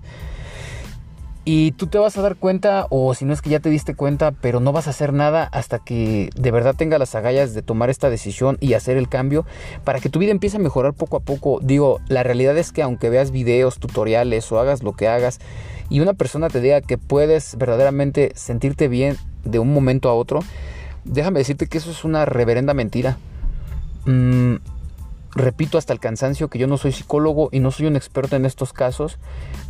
Y 1.45 1.71
tú 1.71 1.87
te 1.87 1.97
vas 1.97 2.17
a 2.17 2.21
dar 2.21 2.35
cuenta, 2.35 2.85
o 2.89 3.13
si 3.13 3.25
no 3.25 3.33
es 3.33 3.41
que 3.41 3.49
ya 3.49 3.59
te 3.59 3.69
diste 3.69 3.95
cuenta, 3.95 4.31
pero 4.31 4.59
no 4.59 4.71
vas 4.71 4.87
a 4.87 4.89
hacer 4.91 5.13
nada 5.13 5.45
hasta 5.45 5.79
que 5.79 6.29
de 6.35 6.51
verdad 6.51 6.75
tenga 6.75 6.99
las 6.99 7.15
agallas 7.15 7.53
de 7.53 7.61
tomar 7.61 7.89
esta 7.89 8.09
decisión 8.09 8.57
y 8.59 8.73
hacer 8.73 8.97
el 8.97 9.09
cambio 9.09 9.45
para 9.83 9.99
que 9.99 10.09
tu 10.09 10.19
vida 10.19 10.31
empiece 10.31 10.57
a 10.57 10.59
mejorar 10.59 10.93
poco 10.93 11.17
a 11.17 11.21
poco. 11.21 11.59
Digo, 11.61 12.01
la 12.07 12.23
realidad 12.23 12.57
es 12.57 12.71
que 12.71 12.83
aunque 12.83 13.09
veas 13.09 13.31
videos, 13.31 13.79
tutoriales 13.79 14.51
o 14.51 14.59
hagas 14.59 14.83
lo 14.83 14.93
que 14.93 15.07
hagas 15.07 15.39
y 15.89 16.01
una 16.01 16.13
persona 16.13 16.49
te 16.49 16.61
diga 16.61 16.81
que 16.81 16.97
puedes 16.97 17.57
verdaderamente 17.57 18.31
sentirte 18.35 18.87
bien 18.87 19.17
de 19.43 19.59
un 19.59 19.73
momento 19.73 20.09
a 20.09 20.13
otro, 20.13 20.41
déjame 21.05 21.39
decirte 21.39 21.67
que 21.67 21.79
eso 21.79 21.89
es 21.89 22.03
una 22.03 22.25
reverenda 22.25 22.73
mentira. 22.73 23.17
Mm, 24.05 24.55
repito 25.35 25.77
hasta 25.77 25.93
el 25.93 25.99
cansancio 25.99 26.49
que 26.49 26.59
yo 26.59 26.67
no 26.67 26.77
soy 26.77 26.91
psicólogo 26.91 27.49
y 27.51 27.59
no 27.59 27.71
soy 27.71 27.85
un 27.85 27.95
experto 27.95 28.35
en 28.35 28.45
estos 28.45 28.73
casos, 28.73 29.17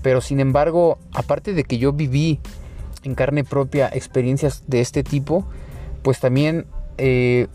pero 0.01 0.22
sin 0.22 0.39
embargo, 0.39 0.98
aparte 1.13 1.54
de 1.54 1.63
que 1.63 1.78
yo 1.78 1.94
viví 1.94 2.39
en 3.04 3.16
carne 3.16 3.44
propia 3.44 3.89
experiencias 3.92 4.63
de 4.68 4.82
este 4.82 5.04
tipo, 5.04 5.46
pues 6.01 6.20
también 6.20 6.66
eh, 6.98 7.48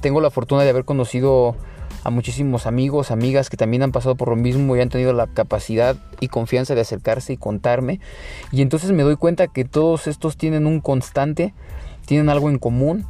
tengo 0.00 0.20
la 0.20 0.30
fortuna 0.30 0.62
de 0.62 0.70
haber 0.70 0.84
conocido 0.84 1.56
a 2.04 2.10
muchísimos 2.10 2.66
amigos, 2.66 3.10
amigas 3.10 3.48
que 3.48 3.56
también 3.56 3.82
han 3.82 3.92
pasado 3.92 4.16
por 4.16 4.28
lo 4.28 4.36
mismo 4.36 4.76
y 4.76 4.80
han 4.80 4.88
tenido 4.88 5.12
la 5.12 5.28
capacidad 5.28 5.96
y 6.20 6.28
confianza 6.28 6.74
de 6.74 6.80
acercarse 6.80 7.32
y 7.32 7.36
contarme. 7.36 8.00
Y 8.50 8.62
entonces 8.62 8.90
me 8.90 9.04
doy 9.04 9.16
cuenta 9.16 9.46
que 9.46 9.64
todos 9.64 10.08
estos 10.08 10.36
tienen 10.36 10.66
un 10.66 10.80
constante, 10.80 11.54
tienen 12.06 12.28
algo 12.28 12.50
en 12.50 12.58
común 12.58 13.06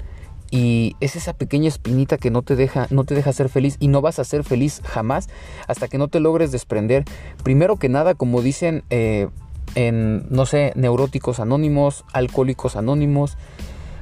y 0.53 0.97
es 1.01 1.17
esa 1.17 1.33
pequeña 1.33 1.69
espinita 1.69 2.19
que 2.19 2.31
no 2.31 2.43
te 2.43 2.57
deja 2.57 2.87
no 2.91 3.05
te 3.05 3.15
deja 3.15 3.33
ser 3.33 3.49
feliz 3.49 3.79
y 3.81 3.89
no 3.89 4.03
vas 4.03 4.19
a 4.19 4.25
ser 4.25 4.45
feliz 4.45 4.83
jamás 4.85 5.29
hasta 5.67 5.89
que 5.89 5.97
no 5.97 6.09
te 6.09 6.21
logres 6.21 6.53
desprender 6.53 7.05
primero 7.43 7.79
que 7.79 7.89
nada 7.89 8.15
como 8.15 8.43
dicen 8.43 8.85
eh, 8.91 9.29
en 9.75 10.27
no 10.29 10.45
sé 10.45 10.73
neuróticos 10.77 11.41
anónimos 11.41 12.05
alcohólicos 12.13 12.77
anónimos 12.77 13.39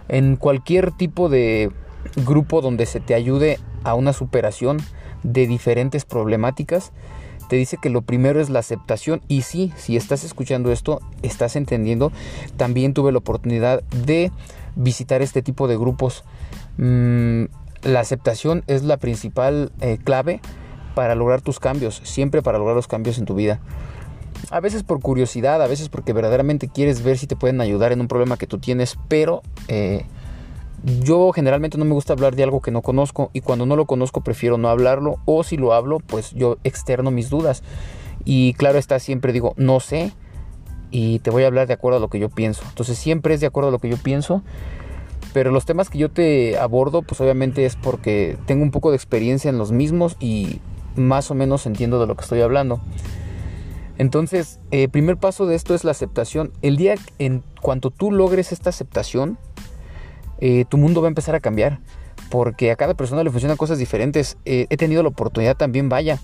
en 0.09 0.35
cualquier 0.35 0.91
tipo 0.91 1.29
de 1.29 1.71
grupo 2.27 2.61
donde 2.63 2.85
se 2.85 2.99
te 2.99 3.15
ayude 3.15 3.61
a 3.85 3.95
una 3.95 4.13
superación 4.13 4.79
de 5.23 5.47
diferentes 5.47 6.05
problemáticas 6.05 6.91
te 7.49 7.57
dice 7.57 7.79
que 7.83 7.91
lo 7.91 8.03
primero 8.03 8.41
es 8.41 8.49
la 8.49 8.61
aceptación 8.61 9.23
y 9.27 9.43
sí, 9.43 9.73
si 9.77 9.97
estás 9.97 10.23
escuchando 10.23 10.71
esto, 10.71 11.01
estás 11.23 11.57
entendiendo, 11.57 12.13
también 12.57 12.95
tuve 12.95 13.11
la 13.11 13.19
oportunidad 13.19 13.83
de 13.83 14.31
visitar 14.77 15.21
este 15.21 15.43
tipo 15.43 15.67
de 15.67 15.77
grupos. 15.77 16.23
Mm, 16.81 17.45
la 17.83 18.01
aceptación 18.01 18.65
es 18.67 18.85
la 18.85 18.97
principal 18.97 19.71
eh, 19.83 19.99
clave 20.03 20.41
para 20.95 21.15
lograr 21.15 21.43
tus 21.43 21.61
cambios, 21.61 22.01
siempre 22.05 22.41
para 22.41 22.59
lograr 22.59 22.75
los 22.75 22.89
cambios 22.89 23.19
en 23.19 23.27
tu 23.27 23.35
vida. 23.35 23.61
A 24.51 24.61
veces 24.61 24.83
por 24.83 25.01
curiosidad, 25.01 25.63
a 25.63 25.67
veces 25.67 25.91
porque 25.91 26.15
verdaderamente 26.15 26.69
quieres 26.69 27.03
ver 27.03 27.19
si 27.19 27.27
te 27.27 27.37
pueden 27.37 27.61
ayudar 27.61 27.93
en 27.93 28.01
un 28.01 28.09
problema 28.09 28.39
que 28.39 28.47
tú 28.47 28.59
tienes, 28.59 28.99
pero 29.09 29.43
eh, 29.69 30.07
yo 31.03 31.33
generalmente 31.33 31.77
no 31.77 31.85
me 31.85 31.93
gusta 31.93 32.15
hablar 32.15 32.35
de 32.35 32.45
algo 32.45 32.63
que 32.63 32.71
no 32.71 32.81
conozco 32.81 33.31
y 33.35 33.43
cuando 33.43 33.67
no 33.67 33.77
lo 33.77 33.85
conozco 33.85 34.23
prefiero 34.23 34.57
no 34.57 34.71
hablarlo 34.71 35.17
o 35.27 35.45
si 35.45 35.59
lo 35.59 35.75
hablo 35.75 36.01
pues 36.01 36.31
yo 36.31 36.57
externo 36.65 37.11
mis 37.11 37.29
dudas 37.29 37.63
y 38.25 38.55
claro 38.55 38.79
está 38.79 38.99
siempre 38.99 39.35
digo 39.35 39.53
no 39.59 39.81
sé 39.81 40.13
y 40.91 41.19
te 41.19 41.31
voy 41.31 41.43
a 41.43 41.49
hablar 41.49 41.67
de 41.67 41.75
acuerdo 41.75 41.99
a 41.99 42.01
lo 42.01 42.09
que 42.09 42.19
yo 42.19 42.31
pienso. 42.31 42.63
Entonces 42.67 42.97
siempre 42.97 43.35
es 43.35 43.41
de 43.41 43.47
acuerdo 43.47 43.69
a 43.69 43.73
lo 43.73 43.79
que 43.79 43.91
yo 43.91 43.99
pienso. 43.99 44.43
Pero 45.33 45.51
los 45.51 45.65
temas 45.65 45.91
que 45.91 45.99
yo 45.99 46.11
te 46.11 46.59
abordo, 46.59 47.03
pues 47.03 47.21
obviamente 47.21 47.65
es 47.65 47.77
porque 47.77 48.37
tengo 48.47 48.63
un 48.63 48.71
poco 48.71 48.91
de 48.91 48.97
experiencia 48.97 49.49
en 49.49 49.59
los 49.59 49.71
mismos 49.71 50.17
y 50.19 50.61
más 50.97 51.31
o 51.31 51.35
menos 51.35 51.67
entiendo 51.67 52.01
de 52.01 52.07
lo 52.07 52.17
que 52.17 52.23
estoy 52.23 52.41
hablando. 52.41 52.81
Entonces, 53.99 54.59
el 54.71 54.81
eh, 54.81 54.89
primer 54.89 55.19
paso 55.19 55.47
de 55.47 55.55
esto 55.55 55.75
es 55.75 55.85
la 55.85 55.91
aceptación. 55.91 56.53
El 56.63 56.77
día 56.77 56.95
en 57.19 57.45
cuanto 57.61 57.91
tú 57.91 58.11
logres 58.11 58.51
esta 58.51 58.71
aceptación, 58.71 59.37
eh, 60.41 60.65
tu 60.69 60.79
mundo 60.79 61.03
va 61.03 61.09
a 61.09 61.11
empezar 61.11 61.35
a 61.35 61.41
cambiar. 61.41 61.81
Porque 62.31 62.71
a 62.71 62.77
cada 62.77 62.95
persona 62.95 63.23
le 63.23 63.31
funcionan 63.31 63.57
cosas 63.57 63.79
diferentes. 63.79 64.39
Eh, 64.45 64.67
he 64.71 64.77
tenido 64.77 65.03
la 65.03 65.11
oportunidad 65.11 65.57
también, 65.57 65.89
vaya, 65.89 66.19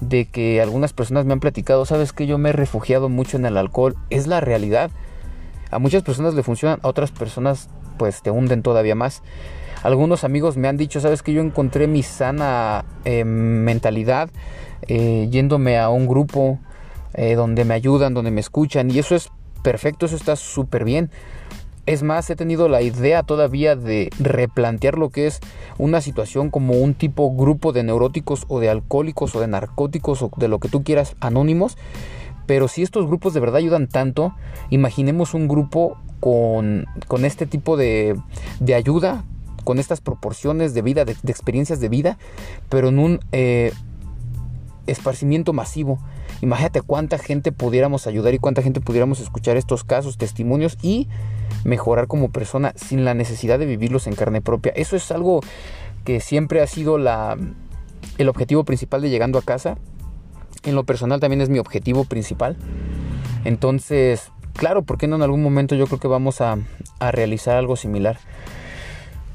de 0.00 0.26
que 0.26 0.60
algunas 0.60 0.92
personas 0.92 1.24
me 1.24 1.32
han 1.32 1.40
platicado, 1.40 1.86
sabes 1.86 2.12
que 2.12 2.26
yo 2.26 2.36
me 2.38 2.50
he 2.50 2.52
refugiado 2.52 3.08
mucho 3.08 3.36
en 3.36 3.46
el 3.46 3.56
alcohol, 3.56 3.96
es 4.10 4.26
la 4.26 4.40
realidad. 4.40 4.90
A 5.70 5.78
muchas 5.78 6.02
personas 6.02 6.34
le 6.34 6.42
funcionan, 6.42 6.78
a 6.82 6.88
otras 6.88 7.10
personas 7.10 7.68
pues 7.96 8.22
te 8.22 8.30
hunden 8.30 8.62
todavía 8.62 8.94
más. 8.94 9.22
Algunos 9.82 10.24
amigos 10.24 10.56
me 10.56 10.68
han 10.68 10.76
dicho, 10.78 11.00
sabes 11.00 11.22
que 11.22 11.32
yo 11.32 11.42
encontré 11.42 11.86
mi 11.86 12.02
sana 12.02 12.84
eh, 13.04 13.24
mentalidad 13.24 14.30
eh, 14.88 15.28
yéndome 15.30 15.78
a 15.78 15.90
un 15.90 16.06
grupo 16.06 16.58
eh, 17.14 17.34
donde 17.34 17.64
me 17.64 17.74
ayudan, 17.74 18.14
donde 18.14 18.30
me 18.30 18.40
escuchan 18.40 18.90
y 18.90 18.98
eso 18.98 19.14
es 19.14 19.30
perfecto, 19.62 20.06
eso 20.06 20.16
está 20.16 20.36
súper 20.36 20.84
bien. 20.84 21.10
Es 21.86 22.02
más, 22.02 22.30
he 22.30 22.36
tenido 22.36 22.68
la 22.68 22.80
idea 22.80 23.22
todavía 23.22 23.76
de 23.76 24.08
replantear 24.18 24.96
lo 24.96 25.10
que 25.10 25.26
es 25.26 25.40
una 25.76 26.00
situación 26.00 26.48
como 26.50 26.74
un 26.74 26.94
tipo 26.94 27.30
grupo 27.34 27.72
de 27.72 27.82
neuróticos 27.82 28.46
o 28.48 28.58
de 28.58 28.70
alcohólicos 28.70 29.34
o 29.36 29.40
de 29.40 29.48
narcóticos 29.48 30.22
o 30.22 30.30
de 30.34 30.48
lo 30.48 30.60
que 30.60 30.70
tú 30.70 30.82
quieras 30.82 31.14
anónimos. 31.20 31.76
Pero 32.46 32.68
si 32.68 32.82
estos 32.82 33.06
grupos 33.06 33.34
de 33.34 33.40
verdad 33.40 33.56
ayudan 33.56 33.88
tanto, 33.88 34.34
imaginemos 34.70 35.34
un 35.34 35.48
grupo 35.48 35.96
con, 36.20 36.86
este 37.24 37.46
tipo 37.46 37.76
de, 37.76 38.16
ayuda, 38.74 39.24
con 39.64 39.78
estas 39.78 40.00
proporciones 40.00 40.74
de 40.74 40.82
vida, 40.82 41.04
de, 41.04 41.12
experiencias 41.26 41.80
de 41.80 41.88
vida, 41.88 42.18
pero 42.68 42.88
en 42.88 42.98
un 42.98 43.20
eh, 43.32 43.72
esparcimiento 44.86 45.52
masivo. 45.52 45.98
Imagínate 46.40 46.82
cuánta 46.82 47.18
gente 47.18 47.52
pudiéramos 47.52 48.06
ayudar 48.06 48.34
y 48.34 48.38
cuánta 48.38 48.62
gente 48.62 48.80
pudiéramos 48.80 49.20
escuchar 49.20 49.56
estos 49.56 49.84
casos, 49.84 50.18
testimonios 50.18 50.76
y 50.82 51.08
mejorar 51.64 52.06
como 52.06 52.30
persona 52.30 52.72
sin 52.76 53.04
la 53.04 53.14
necesidad 53.14 53.58
de 53.58 53.66
vivirlos 53.66 54.06
en 54.06 54.14
carne 54.14 54.42
propia. 54.42 54.72
Eso 54.76 54.96
es 54.96 55.10
algo 55.10 55.40
que 56.04 56.20
siempre 56.20 56.60
ha 56.60 56.66
sido 56.66 56.98
la, 56.98 57.36
el 58.18 58.28
objetivo 58.28 58.64
principal 58.64 59.02
de 59.02 59.10
llegando 59.10 59.38
a 59.38 59.42
casa. 59.42 59.76
En 60.64 60.74
lo 60.74 60.84
personal 60.84 61.20
también 61.20 61.40
es 61.40 61.48
mi 61.48 61.58
objetivo 61.58 62.04
principal. 62.04 62.56
Entonces, 63.44 64.30
claro, 64.54 64.82
¿por 64.82 64.98
qué 64.98 65.06
no 65.06 65.16
en 65.16 65.22
algún 65.22 65.42
momento 65.42 65.74
yo 65.74 65.86
creo 65.86 66.00
que 66.00 66.08
vamos 66.08 66.40
a, 66.40 66.56
a 66.98 67.12
realizar 67.12 67.56
algo 67.56 67.76
similar? 67.76 68.18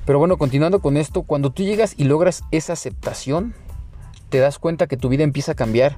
Pero 0.05 0.17
bueno, 0.17 0.37
continuando 0.37 0.79
con 0.79 0.97
esto, 0.97 1.21
cuando 1.21 1.51
tú 1.51 1.63
llegas 1.63 1.93
y 1.97 2.05
logras 2.05 2.43
esa 2.51 2.73
aceptación, 2.73 3.53
te 4.29 4.39
das 4.39 4.57
cuenta 4.57 4.87
que 4.87 4.97
tu 4.97 5.09
vida 5.09 5.23
empieza 5.23 5.51
a 5.51 5.55
cambiar 5.55 5.97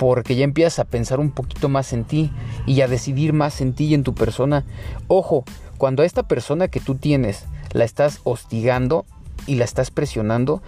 porque 0.00 0.34
ya 0.34 0.44
empiezas 0.44 0.78
a 0.78 0.84
pensar 0.84 1.20
un 1.20 1.30
poquito 1.30 1.68
más 1.68 1.92
en 1.92 2.04
ti 2.04 2.30
y 2.66 2.80
a 2.80 2.88
decidir 2.88 3.34
más 3.34 3.60
en 3.60 3.74
ti 3.74 3.84
y 3.84 3.94
en 3.94 4.02
tu 4.02 4.14
persona. 4.14 4.64
Ojo, 5.08 5.44
cuando 5.76 6.02
a 6.02 6.06
esta 6.06 6.22
persona 6.22 6.68
que 6.68 6.80
tú 6.80 6.94
tienes 6.94 7.44
la 7.72 7.84
estás 7.84 8.20
hostigando 8.24 9.04
y 9.46 9.56
la 9.56 9.64
estás 9.64 9.90
presionando, 9.90 10.62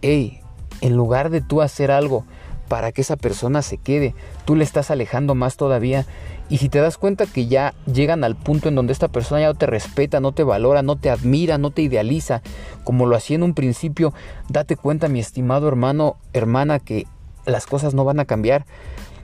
hey, 0.00 0.40
en 0.80 0.96
lugar 0.96 1.28
de 1.28 1.42
tú 1.42 1.60
hacer 1.60 1.90
algo 1.90 2.24
para 2.72 2.90
que 2.90 3.02
esa 3.02 3.16
persona 3.16 3.60
se 3.60 3.76
quede. 3.76 4.14
Tú 4.46 4.56
le 4.56 4.64
estás 4.64 4.90
alejando 4.90 5.34
más 5.34 5.58
todavía. 5.58 6.06
Y 6.48 6.56
si 6.56 6.70
te 6.70 6.78
das 6.78 6.96
cuenta 6.96 7.26
que 7.26 7.46
ya 7.46 7.74
llegan 7.84 8.24
al 8.24 8.34
punto 8.34 8.70
en 8.70 8.74
donde 8.74 8.94
esta 8.94 9.08
persona 9.08 9.42
ya 9.42 9.48
no 9.48 9.54
te 9.56 9.66
respeta, 9.66 10.20
no 10.20 10.32
te 10.32 10.42
valora, 10.42 10.80
no 10.80 10.96
te 10.96 11.10
admira, 11.10 11.58
no 11.58 11.70
te 11.70 11.82
idealiza, 11.82 12.40
como 12.82 13.04
lo 13.04 13.14
hacía 13.14 13.34
en 13.34 13.42
un 13.42 13.52
principio, 13.52 14.14
date 14.48 14.76
cuenta, 14.76 15.08
mi 15.08 15.20
estimado 15.20 15.68
hermano, 15.68 16.16
hermana, 16.32 16.78
que 16.78 17.06
las 17.44 17.66
cosas 17.66 17.92
no 17.92 18.06
van 18.06 18.20
a 18.20 18.24
cambiar. 18.24 18.64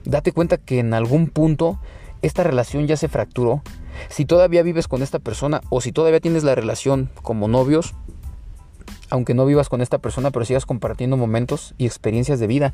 Date 0.05 0.31
cuenta 0.31 0.57
que 0.57 0.77
en 0.77 0.93
algún 0.93 1.25
punto 1.25 1.79
esta 2.21 2.43
relación 2.43 2.85
ya 2.85 2.97
se 2.97 3.07
fracturó. 3.07 3.63
Si 4.09 4.25
todavía 4.25 4.61
vives 4.61 4.87
con 4.87 5.01
esta 5.01 5.17
persona 5.17 5.61
o 5.71 5.81
si 5.81 5.91
todavía 5.91 6.19
tienes 6.19 6.43
la 6.43 6.53
relación 6.53 7.09
como 7.23 7.47
novios, 7.47 7.95
aunque 9.09 9.33
no 9.33 9.45
vivas 9.45 9.69
con 9.69 9.81
esta 9.81 9.97
persona, 9.97 10.31
pero 10.31 10.45
sigas 10.45 10.65
compartiendo 10.65 11.17
momentos 11.17 11.73
y 11.77 11.85
experiencias 11.85 12.39
de 12.39 12.47
vida. 12.47 12.73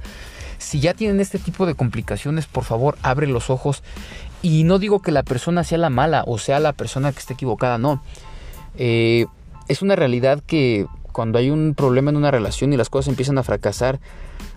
Si 0.58 0.80
ya 0.80 0.94
tienen 0.94 1.20
este 1.20 1.40
tipo 1.40 1.66
de 1.66 1.76
complicaciones, 1.76 2.46
por 2.48 2.64
favor, 2.64 2.98
abre 3.02 3.28
los 3.28 3.50
ojos. 3.50 3.84
Y 4.42 4.64
no 4.64 4.80
digo 4.80 5.02
que 5.02 5.12
la 5.12 5.24
persona 5.24 5.64
sea 5.64 5.78
la 5.78 5.90
mala 5.90 6.24
o 6.28 6.38
sea 6.38 6.60
la 6.60 6.74
persona 6.74 7.12
que 7.12 7.20
esté 7.20 7.34
equivocada, 7.34 7.78
no. 7.78 8.02
Eh, 8.78 9.26
es 9.68 9.82
una 9.82 9.96
realidad 9.96 10.42
que 10.46 10.86
cuando 11.12 11.40
hay 11.40 11.50
un 11.50 11.74
problema 11.76 12.12
en 12.12 12.18
una 12.18 12.32
relación 12.32 12.74
y 12.74 12.78
las 12.78 12.90
cosas 12.90 13.08
empiezan 13.08 13.38
a 13.38 13.44
fracasar, 13.44 14.00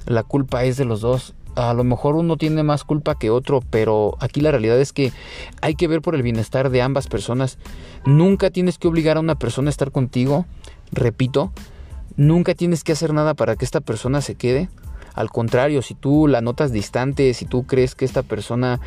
la 0.07 0.25
culpa 0.25 0.65
es 0.65 0.77
de 0.77 0.85
los 0.85 1.01
dos. 1.01 1.35
A 1.55 1.73
lo 1.73 1.83
mejor 1.85 2.15
uno 2.15 2.37
tiene 2.37 2.63
más 2.63 2.85
culpa 2.85 3.17
que 3.17 3.31
otro, 3.31 3.63
pero 3.71 4.17
aquí 4.21 4.41
la 4.41 4.51
realidad 4.51 4.79
es 4.81 4.93
que 4.93 5.13
hay 5.61 5.75
que 5.75 5.89
ver 5.89 6.03
por 6.03 6.15
el 6.15 6.23
bienestar 6.23 6.71
de 6.71 6.83
ambas 6.83 7.09
personas. 7.09 7.59
Nunca 8.05 8.51
tienes 8.51 8.79
que 8.79 8.89
obligar 8.89 9.17
a 9.17 9.21
una 9.21 9.37
persona 9.37 9.69
a 9.69 9.71
estar 9.71 9.91
contigo 9.91 10.47
Repito, 10.93 11.53
nunca 12.17 12.55
tienes 12.55 12.85
que 12.85 12.93
hacer 12.93 13.13
nada 13.13 13.35
para 13.35 13.57
que 13.57 13.65
esta 13.65 13.81
persona 13.81 14.21
se 14.21 14.35
quede. 14.35 14.69
Al 15.15 15.31
contrario, 15.31 15.83
si 15.83 15.95
tú 15.95 16.29
la 16.29 16.41
notas 16.41 16.73
distante, 16.73 17.35
si 17.35 17.45
tú 17.45 17.67
crees 17.67 17.95
que 17.95 18.05
esta 18.05 18.23
persona 18.23 18.81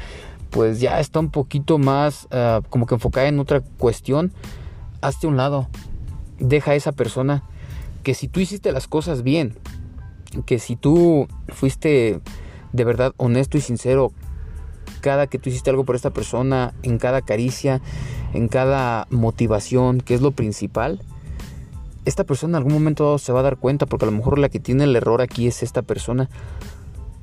pues 0.50 0.82
ya 0.82 1.00
está 1.00 1.20
un 1.20 1.32
poquito 1.32 1.78
más 1.78 2.28
ah, 2.32 2.62
como 2.70 2.86
que 2.86 2.96
enfocada 2.96 3.28
en 3.28 3.40
otra 3.40 3.62
cuestión, 3.62 4.32
hazte 5.02 5.28
un 5.28 5.38
lado. 5.38 5.68
Deja 6.40 6.72
a 6.72 6.76
esa 6.76 6.92
persona 6.92 7.44
que 8.04 8.14
si 8.14 8.28
tú 8.28 8.40
hiciste 8.40 8.72
las 8.72 8.88
cosas 8.88 9.24
bien, 9.24 9.58
que 10.46 10.60
si 10.60 10.76
tú 10.76 11.28
fuiste 11.50 12.20
de 12.74 12.84
verdad 12.84 13.14
honesto 13.18 13.58
y 13.58 13.62
sincero 13.62 14.12
cada 15.02 15.28
que 15.28 15.40
tú 15.40 15.50
hiciste 15.50 15.70
algo 15.70 15.84
por 15.84 15.96
esta 15.96 16.12
persona, 16.12 16.74
en 16.84 16.98
cada 16.98 17.22
caricia, 17.22 17.82
en 18.34 18.48
cada 18.48 19.08
motivación, 19.10 20.00
que 20.00 20.14
es 20.14 20.22
lo 20.22 20.32
principal, 20.32 21.02
esta 22.06 22.24
persona 22.24 22.52
en 22.52 22.56
algún 22.56 22.74
momento 22.74 23.18
se 23.18 23.32
va 23.32 23.42
a 23.42 23.44
dar 23.44 23.58
cuenta, 23.58 23.86
porque 23.86 24.06
a 24.06 24.12
lo 24.12 24.18
mejor 24.18 24.40
la 24.40 24.50
que 24.50 24.60
tiene 24.60 24.86
el 24.86 24.96
error 24.96 25.22
aquí 25.22 25.48
es 25.48 25.64
esta 25.64 25.82
persona. 25.82 26.30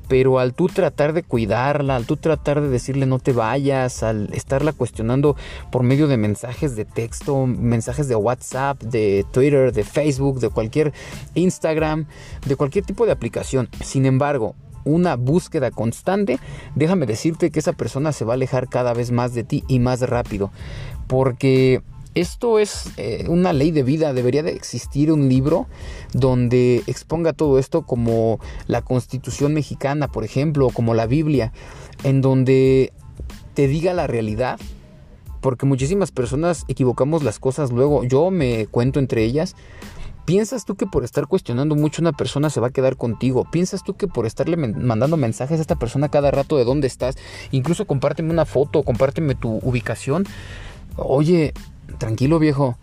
Pero 0.09 0.39
al 0.39 0.55
tú 0.55 0.69
tratar 0.69 1.13
de 1.13 1.23
cuidarla, 1.23 1.97
al 1.97 2.07
tú 2.07 2.17
tratar 2.17 2.63
de 2.63 2.69
decirle 2.69 3.05
no 3.05 3.19
te 3.19 3.35
vayas, 3.35 4.03
al 4.03 4.33
estarla 4.33 4.73
cuestionando 4.73 5.37
por 5.71 5.83
medio 5.83 6.09
de 6.09 6.17
mensajes 6.17 6.77
de 6.77 6.87
texto, 6.87 7.47
mensajes 7.47 8.09
de 8.09 8.17
WhatsApp, 8.17 8.83
de 8.83 9.27
Twitter, 9.33 9.71
de 9.71 9.85
Facebook, 9.85 10.41
de 10.41 10.49
cualquier 10.49 10.95
Instagram, 11.35 12.07
de 12.47 12.57
cualquier 12.57 12.87
tipo 12.87 13.05
de 13.05 13.13
aplicación. 13.13 13.69
Sin 13.83 14.07
embargo, 14.07 14.55
una 14.85 15.17
búsqueda 15.17 15.71
constante, 15.71 16.39
déjame 16.75 17.05
decirte 17.05 17.51
que 17.51 17.59
esa 17.59 17.75
persona 17.75 18.13
se 18.13 18.25
va 18.25 18.33
a 18.33 18.37
alejar 18.37 18.69
cada 18.69 18.95
vez 18.95 19.11
más 19.11 19.35
de 19.35 19.45
ti 19.45 19.63
y 19.69 19.79
más 19.79 20.01
rápido. 20.01 20.51
Porque 21.07 21.83
esto 22.21 22.59
es 22.59 22.91
eh, 22.97 23.27
una 23.29 23.53
ley 23.53 23.71
de 23.71 23.83
vida, 23.83 24.13
debería 24.13 24.43
de 24.43 24.53
existir 24.53 25.13
un 25.13 25.29
libro 25.29 25.67
donde 26.13 26.83
exponga 26.87 27.33
todo 27.33 27.59
esto 27.59 27.83
como 27.83 28.41
la 28.67 28.83
Constitución 28.83 29.55
mexicana, 29.55 30.09
por 30.09 30.25
ejemplo, 30.25 30.67
o 30.67 30.71
como 30.71 30.95
la 30.95 31.07
Biblia, 31.07 31.53
en 32.05 32.21
donde 32.21 32.93
te 33.55 33.69
diga 33.69 33.95
la 33.95 34.07
realidad, 34.07 34.59
porque 35.41 35.67
muchísimas 35.67 36.11
personas 36.11 36.65
equivocamos 36.69 37.23
las 37.23 37.39
cosas 37.39 37.71
luego, 37.71 38.05
yo 38.05 38.31
me 38.31 38.67
cuento 38.67 38.99
entre 38.99 39.25
ellas, 39.25 39.55
¿Piensas 40.29 40.67
tú 40.67 40.75
que 40.75 40.85
por 40.85 41.05
estar 41.05 41.27
cuestionando 41.27 41.75
mucho 41.75 42.03
una 42.03 42.13
persona 42.13 42.51
se 42.51 42.61
va 42.61 42.67
a 42.67 42.71
quedar 42.71 42.99
contigo? 42.99 43.47
¿Piensas 43.51 43.83
tú 43.83 43.97
que 43.97 44.09
por 44.09 44.27
estarle 44.27 44.59
mandando 44.59 45.17
mensajes 45.17 45.59
a 45.59 45.63
esta 45.63 45.77
persona 45.77 46.11
cada 46.11 46.31
rato 46.31 46.59
de 46.59 46.65
dónde 46.65 46.87
estás? 46.87 47.17
Incluso 47.51 47.87
compárteme 47.87 48.31
una 48.31 48.45
foto, 48.45 48.83
compárteme 48.83 49.35
tu 49.35 49.59
ubicación. 49.63 50.27
Oye, 50.97 51.55
tranquilo 51.99 52.39
viejo. 52.39 52.77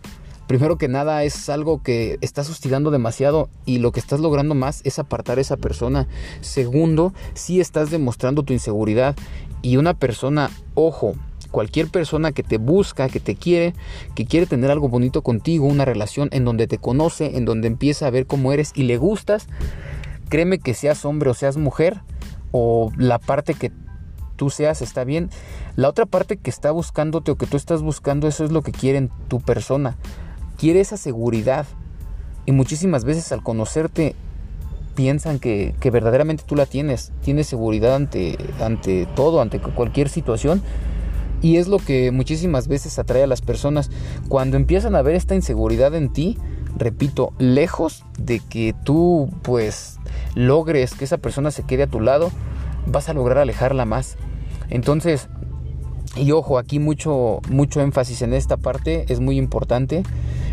Primero 0.46 0.78
que 0.78 0.86
nada 0.86 1.24
es 1.24 1.48
algo 1.48 1.82
que 1.82 2.18
estás 2.20 2.48
hostigando 2.48 2.92
demasiado 2.92 3.48
y 3.64 3.78
lo 3.78 3.90
que 3.90 3.98
estás 3.98 4.20
logrando 4.20 4.54
más 4.54 4.80
es 4.84 4.98
apartar 4.98 5.38
a 5.38 5.40
esa 5.40 5.56
persona. 5.56 6.06
Segundo, 6.40 7.12
si 7.34 7.60
estás 7.60 7.90
demostrando 7.90 8.44
tu 8.44 8.52
inseguridad 8.52 9.16
y 9.62 9.76
una 9.76 9.94
persona, 9.94 10.50
ojo, 10.74 11.14
cualquier 11.50 11.88
persona 11.88 12.30
que 12.30 12.44
te 12.44 12.58
busca, 12.58 13.08
que 13.08 13.18
te 13.18 13.34
quiere, 13.34 13.74
que 14.14 14.24
quiere 14.24 14.46
tener 14.46 14.70
algo 14.70 14.88
bonito 14.88 15.22
contigo, 15.22 15.66
una 15.66 15.84
relación 15.84 16.28
en 16.30 16.44
donde 16.44 16.68
te 16.68 16.78
conoce, 16.78 17.36
en 17.36 17.44
donde 17.44 17.66
empieza 17.66 18.06
a 18.06 18.10
ver 18.10 18.26
cómo 18.26 18.52
eres 18.52 18.70
y 18.74 18.84
le 18.84 18.98
gustas, 18.98 19.48
créeme 20.28 20.58
que 20.58 20.74
seas 20.74 21.04
hombre 21.04 21.30
o 21.30 21.34
seas 21.34 21.56
mujer 21.56 22.02
o 22.52 22.92
la 22.96 23.18
parte 23.18 23.54
que 23.54 23.72
tú 24.36 24.50
seas 24.50 24.82
está 24.82 25.04
bien. 25.04 25.30
La 25.74 25.88
otra 25.88 26.06
parte 26.06 26.36
que 26.36 26.50
está 26.50 26.70
buscándote 26.70 27.30
o 27.30 27.36
que 27.36 27.46
tú 27.46 27.56
estás 27.56 27.82
buscando, 27.82 28.28
eso 28.28 28.44
es 28.44 28.52
lo 28.52 28.62
que 28.62 28.72
quiere 28.72 28.98
en 28.98 29.10
tu 29.28 29.40
persona. 29.40 29.96
Quiere 30.56 30.80
esa 30.80 30.96
seguridad. 30.96 31.66
Y 32.44 32.52
muchísimas 32.52 33.04
veces 33.04 33.32
al 33.32 33.42
conocerte 33.42 34.14
piensan 34.94 35.38
que, 35.38 35.74
que 35.80 35.90
verdaderamente 35.90 36.44
tú 36.46 36.54
la 36.54 36.66
tienes. 36.66 37.12
Tienes 37.22 37.48
seguridad 37.48 37.94
ante, 37.94 38.38
ante 38.60 39.06
todo, 39.16 39.40
ante 39.40 39.60
cualquier 39.60 40.08
situación. 40.08 40.62
Y 41.42 41.56
es 41.56 41.68
lo 41.68 41.78
que 41.78 42.10
muchísimas 42.12 42.68
veces 42.68 42.98
atrae 42.98 43.22
a 43.22 43.26
las 43.26 43.42
personas. 43.42 43.90
Cuando 44.28 44.56
empiezan 44.56 44.96
a 44.96 45.02
ver 45.02 45.14
esta 45.14 45.34
inseguridad 45.34 45.94
en 45.94 46.12
ti, 46.12 46.38
repito, 46.76 47.32
lejos 47.38 48.04
de 48.18 48.40
que 48.40 48.74
tú 48.84 49.30
pues 49.42 49.98
logres 50.34 50.94
que 50.94 51.04
esa 51.04 51.18
persona 51.18 51.50
se 51.50 51.62
quede 51.62 51.84
a 51.84 51.88
tu 51.88 52.00
lado, 52.00 52.30
vas 52.86 53.08
a 53.08 53.14
lograr 53.14 53.38
alejarla 53.38 53.84
más. 53.84 54.16
Entonces, 54.68 55.28
y 56.16 56.32
ojo, 56.32 56.58
aquí 56.58 56.78
mucho, 56.78 57.40
mucho 57.50 57.80
énfasis 57.80 58.22
en 58.22 58.32
esta 58.32 58.56
parte, 58.56 59.04
es 59.08 59.20
muy 59.20 59.36
importante. 59.36 60.02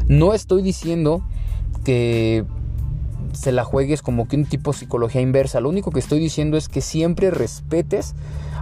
No 0.07 0.33
estoy 0.33 0.61
diciendo 0.61 1.23
que 1.83 2.45
se 3.31 3.51
la 3.51 3.63
juegues 3.63 4.01
como 4.01 4.27
que 4.27 4.35
un 4.35 4.45
tipo 4.45 4.73
psicología 4.73 5.21
inversa. 5.21 5.61
Lo 5.61 5.69
único 5.69 5.91
que 5.91 5.99
estoy 5.99 6.19
diciendo 6.19 6.57
es 6.57 6.69
que 6.69 6.81
siempre 6.81 7.31
respetes 7.31 8.15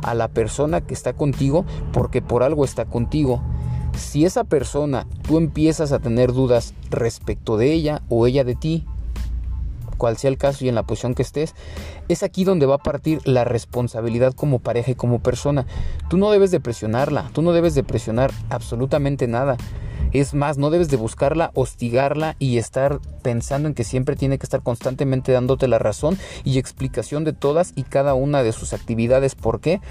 a 0.03 0.13
la 0.13 0.27
persona 0.27 0.81
que 0.81 0.93
está 0.93 1.13
contigo 1.13 1.65
porque 1.91 2.21
por 2.21 2.43
algo 2.43 2.65
está 2.65 2.86
contigo. 2.86 3.41
Si 3.97 4.25
esa 4.25 4.43
persona 4.43 5.07
tú 5.23 5.38
empiezas 5.38 5.91
a 5.91 5.99
tener 5.99 6.31
dudas 6.31 6.73
respecto 6.89 7.57
de 7.57 7.73
ella 7.73 8.01
o 8.10 8.25
ella 8.27 8.43
de 8.43 8.55
ti, 8.55 8.86
cual 10.01 10.17
sea 10.17 10.31
el 10.31 10.39
caso 10.39 10.65
y 10.65 10.69
en 10.69 10.73
la 10.73 10.81
posición 10.81 11.13
que 11.13 11.21
estés, 11.21 11.53
es 12.09 12.23
aquí 12.23 12.43
donde 12.43 12.65
va 12.65 12.75
a 12.75 12.79
partir 12.79 13.21
la 13.23 13.43
responsabilidad 13.43 14.33
como 14.33 14.57
pareja 14.57 14.89
y 14.89 14.95
como 14.95 15.19
persona. 15.19 15.67
Tú 16.09 16.17
no 16.17 16.31
debes 16.31 16.49
de 16.49 16.59
presionarla, 16.59 17.29
tú 17.33 17.43
no 17.43 17.51
debes 17.51 17.75
de 17.75 17.83
presionar 17.83 18.31
absolutamente 18.49 19.27
nada. 19.27 19.57
Es 20.11 20.33
más, 20.33 20.57
no 20.57 20.71
debes 20.71 20.89
de 20.89 20.97
buscarla, 20.97 21.51
hostigarla 21.53 22.35
y 22.39 22.57
estar 22.57 22.99
pensando 23.21 23.67
en 23.67 23.75
que 23.75 23.83
siempre 23.83 24.15
tiene 24.15 24.39
que 24.39 24.47
estar 24.47 24.63
constantemente 24.63 25.33
dándote 25.33 25.67
la 25.67 25.77
razón 25.77 26.17
y 26.43 26.57
explicación 26.57 27.23
de 27.23 27.33
todas 27.33 27.71
y 27.75 27.83
cada 27.83 28.15
una 28.15 28.41
de 28.41 28.53
sus 28.53 28.73
actividades. 28.73 29.35
¿Por 29.35 29.61
qué? 29.61 29.81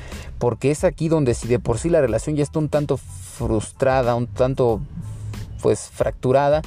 Porque 0.41 0.73
es 0.73 0.83
aquí 0.83 1.09
donde 1.09 1.35
si 1.35 1.47
de 1.47 1.61
por 1.61 1.79
sí 1.79 1.89
la 1.89 2.01
relación 2.01 2.35
ya 2.35 2.43
está 2.43 2.59
un 2.59 2.69
tanto 2.69 2.97
frustrada, 2.97 4.17
un 4.17 4.27
tanto 4.27 4.81
pues 5.63 5.89
fracturada, 5.89 6.63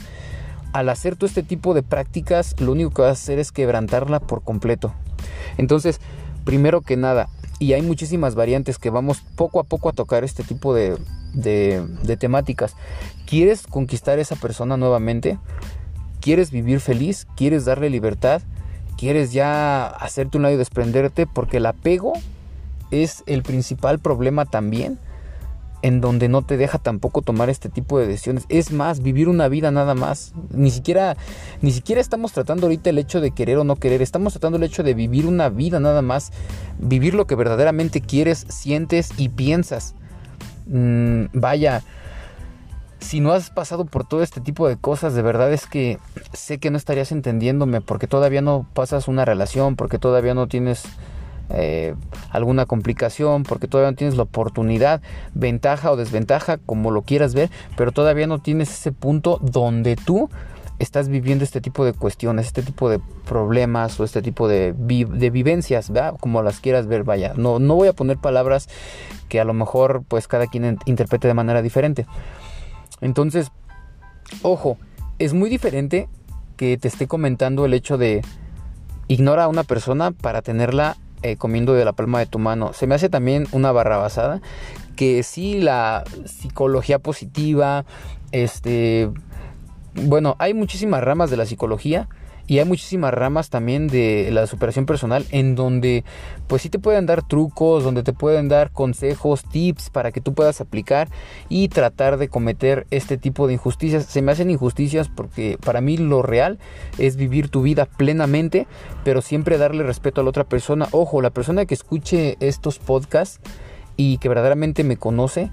al 0.73 0.89
hacer 0.89 1.15
todo 1.15 1.27
este 1.27 1.43
tipo 1.43 1.73
de 1.73 1.83
prácticas, 1.83 2.59
lo 2.59 2.71
único 2.71 2.89
que 2.89 3.01
vas 3.03 3.09
a 3.09 3.23
hacer 3.23 3.39
es 3.39 3.51
quebrantarla 3.51 4.19
por 4.19 4.43
completo. 4.43 4.93
Entonces, 5.57 6.01
primero 6.43 6.81
que 6.81 6.97
nada, 6.97 7.29
y 7.59 7.73
hay 7.73 7.81
muchísimas 7.81 8.35
variantes 8.35 8.79
que 8.79 8.89
vamos 8.89 9.21
poco 9.35 9.59
a 9.59 9.63
poco 9.63 9.89
a 9.89 9.93
tocar 9.93 10.23
este 10.23 10.43
tipo 10.43 10.73
de, 10.73 10.97
de, 11.33 12.17
temáticas. 12.17 12.75
¿Quieres 13.25 13.67
conquistar 13.67 14.17
a 14.17 14.21
esa 14.21 14.35
persona 14.35 14.75
nuevamente? 14.75 15.37
¿Quieres 16.19 16.51
vivir 16.51 16.79
feliz? 16.79 17.27
¿Quieres 17.37 17.65
darle 17.65 17.89
libertad? 17.89 18.41
¿Quieres 18.97 19.31
ya 19.31 19.85
hacerte 19.85 20.37
un 20.37 20.43
lado 20.43 20.55
y 20.55 20.57
desprenderte? 20.57 21.27
Porque 21.27 21.57
el 21.57 21.65
apego 21.65 22.13
es 22.91 23.23
el 23.27 23.43
principal 23.43 23.99
problema 23.99 24.45
también 24.45 24.99
en 25.83 25.99
donde 25.99 26.29
no 26.29 26.41
te 26.41 26.55
deja 26.55 26.79
tampoco 26.79 27.21
tomar 27.21 27.49
este 27.49 27.69
tipo 27.69 27.99
de 27.99 28.07
decisiones. 28.07 28.45
Es 28.47 28.71
más, 28.71 29.03
vivir 29.03 29.27
una 29.27 29.49
vida 29.49 29.69
nada 29.69 29.93
más. 29.93 30.33
Ni 30.49 30.71
siquiera, 30.71 31.17
ni 31.61 31.71
siquiera 31.71 31.99
estamos 31.99 32.31
tratando 32.31 32.65
ahorita 32.65 32.89
el 32.89 32.97
hecho 32.97 33.19
de 33.19 33.31
querer 33.31 33.57
o 33.57 33.65
no 33.65 33.75
querer. 33.75 34.01
Estamos 34.01 34.31
tratando 34.31 34.57
el 34.57 34.63
hecho 34.63 34.81
de 34.81 34.93
vivir 34.93 35.25
una 35.25 35.49
vida 35.49 35.81
nada 35.81 36.01
más. 36.01 36.31
Vivir 36.79 37.13
lo 37.13 37.27
que 37.27 37.35
verdaderamente 37.35 37.99
quieres, 37.99 38.45
sientes 38.47 39.11
y 39.17 39.27
piensas. 39.27 39.93
Mm, 40.67 41.25
vaya, 41.33 41.83
si 42.99 43.19
no 43.19 43.33
has 43.33 43.49
pasado 43.49 43.83
por 43.83 44.07
todo 44.07 44.23
este 44.23 44.39
tipo 44.39 44.69
de 44.69 44.77
cosas, 44.77 45.13
de 45.15 45.21
verdad 45.21 45.51
es 45.51 45.67
que 45.67 45.99
sé 46.31 46.59
que 46.59 46.71
no 46.71 46.77
estarías 46.77 47.11
entendiéndome 47.11 47.81
porque 47.81 48.07
todavía 48.07 48.41
no 48.41 48.65
pasas 48.73 49.09
una 49.09 49.25
relación, 49.25 49.75
porque 49.75 49.99
todavía 49.99 50.33
no 50.33 50.47
tienes 50.47 50.83
eh, 51.53 51.95
alguna 52.31 52.65
complicación, 52.65 53.43
porque 53.43 53.67
todavía 53.67 53.91
no 53.91 53.97
tienes 53.97 54.17
la 54.17 54.23
oportunidad, 54.23 55.01
ventaja 55.33 55.91
o 55.91 55.95
desventaja, 55.95 56.57
como 56.57 56.91
lo 56.91 57.03
quieras 57.03 57.33
ver, 57.33 57.49
pero 57.77 57.91
todavía 57.91 58.27
no 58.27 58.39
tienes 58.39 58.71
ese 58.71 58.91
punto 58.91 59.39
donde 59.41 59.95
tú 59.95 60.29
estás 60.79 61.07
viviendo 61.07 61.43
este 61.43 61.61
tipo 61.61 61.85
de 61.85 61.93
cuestiones, 61.93 62.47
este 62.47 62.63
tipo 62.63 62.89
de 62.89 62.99
problemas 63.25 63.99
o 63.99 64.03
este 64.03 64.21
tipo 64.21 64.47
de, 64.47 64.73
vivencias, 64.77 65.91
como 66.19 66.41
las 66.41 66.59
quieras 66.59 66.87
ver, 66.87 67.03
vaya. 67.03 67.33
No, 67.35 67.59
no 67.59 67.75
voy 67.75 67.87
a 67.87 67.93
poner 67.93 68.17
palabras 68.17 68.67
que 69.29 69.39
a 69.39 69.45
lo 69.45 69.53
mejor 69.53 70.03
pues 70.07 70.27
cada 70.27 70.47
quien 70.47 70.77
interprete 70.85 71.27
de 71.27 71.33
manera 71.33 71.61
diferente. 71.61 72.05
Entonces, 73.01 73.51
ojo, 74.41 74.77
es 75.19 75.33
muy 75.33 75.49
diferente 75.49 76.07
que 76.57 76.77
te 76.77 76.87
esté 76.87 77.07
comentando 77.07 77.65
el 77.65 77.73
hecho 77.73 77.97
de 77.97 78.21
ignora 79.07 79.45
a 79.45 79.47
una 79.47 79.63
persona 79.63 80.11
para 80.11 80.41
tenerla 80.41 80.97
eh, 81.23 81.37
comiendo 81.37 81.73
de 81.73 81.85
la 81.85 81.93
palma 81.93 82.19
de 82.19 82.25
tu 82.25 82.39
mano. 82.39 82.73
Se 82.73 82.87
me 82.87 82.95
hace 82.95 83.09
también 83.09 83.47
una 83.51 83.71
barra 83.71 83.97
basada 83.97 84.41
que 84.95 85.23
sí 85.23 85.59
la 85.59 86.03
psicología 86.25 86.99
positiva, 86.99 87.85
este, 88.31 89.09
bueno, 89.95 90.35
hay 90.39 90.53
muchísimas 90.53 91.03
ramas 91.03 91.29
de 91.29 91.37
la 91.37 91.45
psicología 91.45 92.07
y 92.45 92.59
hay 92.59 92.65
muchísimas 92.65 93.13
ramas 93.13 93.49
también 93.49 93.87
de 93.87 94.29
la 94.31 94.47
superación 94.47 94.85
personal 94.85 95.25
en 95.31 95.55
donde 95.55 96.03
pues 96.47 96.61
sí 96.61 96.69
te 96.69 96.77
pueden 96.77 97.05
dar 97.05 97.25
trucos, 97.25 97.83
donde 97.83 98.03
te 98.03 98.11
pueden 98.11 98.49
dar 98.49 98.71
consejos, 98.71 99.43
tips 99.43 99.89
para 99.89 100.11
que 100.11 100.19
tú 100.19 100.33
puedas 100.33 100.59
aplicar 100.59 101.07
y 101.47 101.69
tratar 101.69 102.17
de 102.17 102.27
cometer 102.27 102.85
este 102.91 103.17
tipo 103.17 103.47
de 103.47 103.53
injusticias. 103.53 104.05
Se 104.05 104.21
me 104.21 104.33
hacen 104.33 104.49
injusticias 104.49 105.07
porque 105.07 105.57
para 105.63 105.79
mí 105.79 105.97
lo 105.97 106.21
real 106.21 106.59
es 106.97 107.15
vivir 107.15 107.47
tu 107.47 107.61
vida 107.61 107.85
plenamente, 107.85 108.67
pero 109.05 109.21
siempre 109.21 109.57
darle 109.57 109.83
respeto 109.83 110.19
a 110.19 110.23
la 110.25 110.29
otra 110.29 110.43
persona. 110.43 110.87
Ojo, 110.91 111.21
la 111.21 111.29
persona 111.29 111.65
que 111.65 111.73
escuche 111.73 112.35
estos 112.41 112.77
podcasts 112.77 113.39
y 113.95 114.17
que 114.17 114.27
verdaderamente 114.27 114.83
me 114.83 114.97
conoce, 114.97 115.49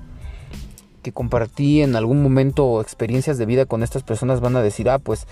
que 1.02 1.12
compartí 1.12 1.82
en 1.82 1.96
algún 1.96 2.22
momento 2.22 2.80
experiencias 2.80 3.38
de 3.38 3.46
vida 3.46 3.66
con 3.66 3.82
estas 3.82 4.02
personas 4.02 4.40
van 4.40 4.56
a 4.56 4.62
decir, 4.62 4.90
ah, 4.90 4.98
pues, 4.98 5.26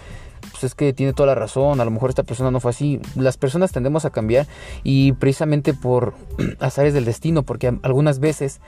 pues 0.50 0.64
es 0.64 0.74
que 0.74 0.92
tiene 0.92 1.12
toda 1.12 1.28
la 1.28 1.34
razón, 1.34 1.80
a 1.80 1.84
lo 1.84 1.90
mejor 1.90 2.10
esta 2.10 2.22
persona 2.22 2.50
no 2.50 2.60
fue 2.60 2.70
así. 2.70 3.00
Las 3.14 3.36
personas 3.36 3.72
tendemos 3.72 4.04
a 4.04 4.10
cambiar 4.10 4.46
y 4.82 5.12
precisamente 5.12 5.74
por 5.74 6.14
azares 6.60 6.94
del 6.94 7.04
destino, 7.04 7.42
porque 7.42 7.78
algunas 7.82 8.20
veces 8.20 8.60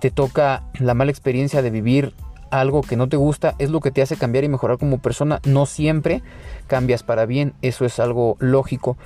te 0.00 0.10
toca 0.10 0.62
la 0.78 0.94
mala 0.94 1.10
experiencia 1.10 1.62
de 1.62 1.70
vivir 1.70 2.14
algo 2.50 2.82
que 2.82 2.96
no 2.96 3.08
te 3.08 3.16
gusta, 3.16 3.54
es 3.58 3.70
lo 3.70 3.80
que 3.80 3.90
te 3.90 4.02
hace 4.02 4.16
cambiar 4.16 4.44
y 4.44 4.48
mejorar 4.48 4.78
como 4.78 4.98
persona. 4.98 5.40
No 5.44 5.66
siempre 5.66 6.22
cambias 6.66 7.02
para 7.02 7.26
bien, 7.26 7.54
eso 7.62 7.84
es 7.84 7.98
algo 7.98 8.36
lógico. 8.38 8.96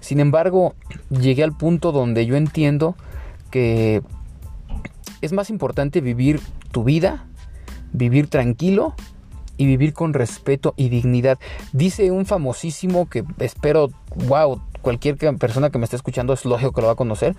Sin 0.00 0.20
embargo, 0.20 0.74
llegué 1.10 1.44
al 1.44 1.56
punto 1.56 1.92
donde 1.92 2.26
yo 2.26 2.36
entiendo 2.36 2.96
que 3.50 4.02
es 5.20 5.32
más 5.32 5.50
importante 5.50 6.00
vivir 6.00 6.40
tu 6.70 6.84
vida, 6.84 7.26
vivir 7.92 8.28
tranquilo 8.28 8.94
y 9.56 9.66
vivir 9.66 9.92
con 9.92 10.14
respeto 10.14 10.74
y 10.76 10.88
dignidad. 10.88 11.38
Dice 11.72 12.10
un 12.10 12.26
famosísimo 12.26 13.08
que 13.08 13.24
espero, 13.38 13.90
wow, 14.28 14.60
cualquier 14.82 15.16
persona 15.16 15.70
que 15.70 15.78
me 15.78 15.84
esté 15.84 15.96
escuchando 15.96 16.32
es 16.32 16.44
lógico 16.44 16.72
que 16.72 16.80
lo 16.80 16.88
va 16.88 16.92
a 16.92 16.96
conocer. 16.96 17.34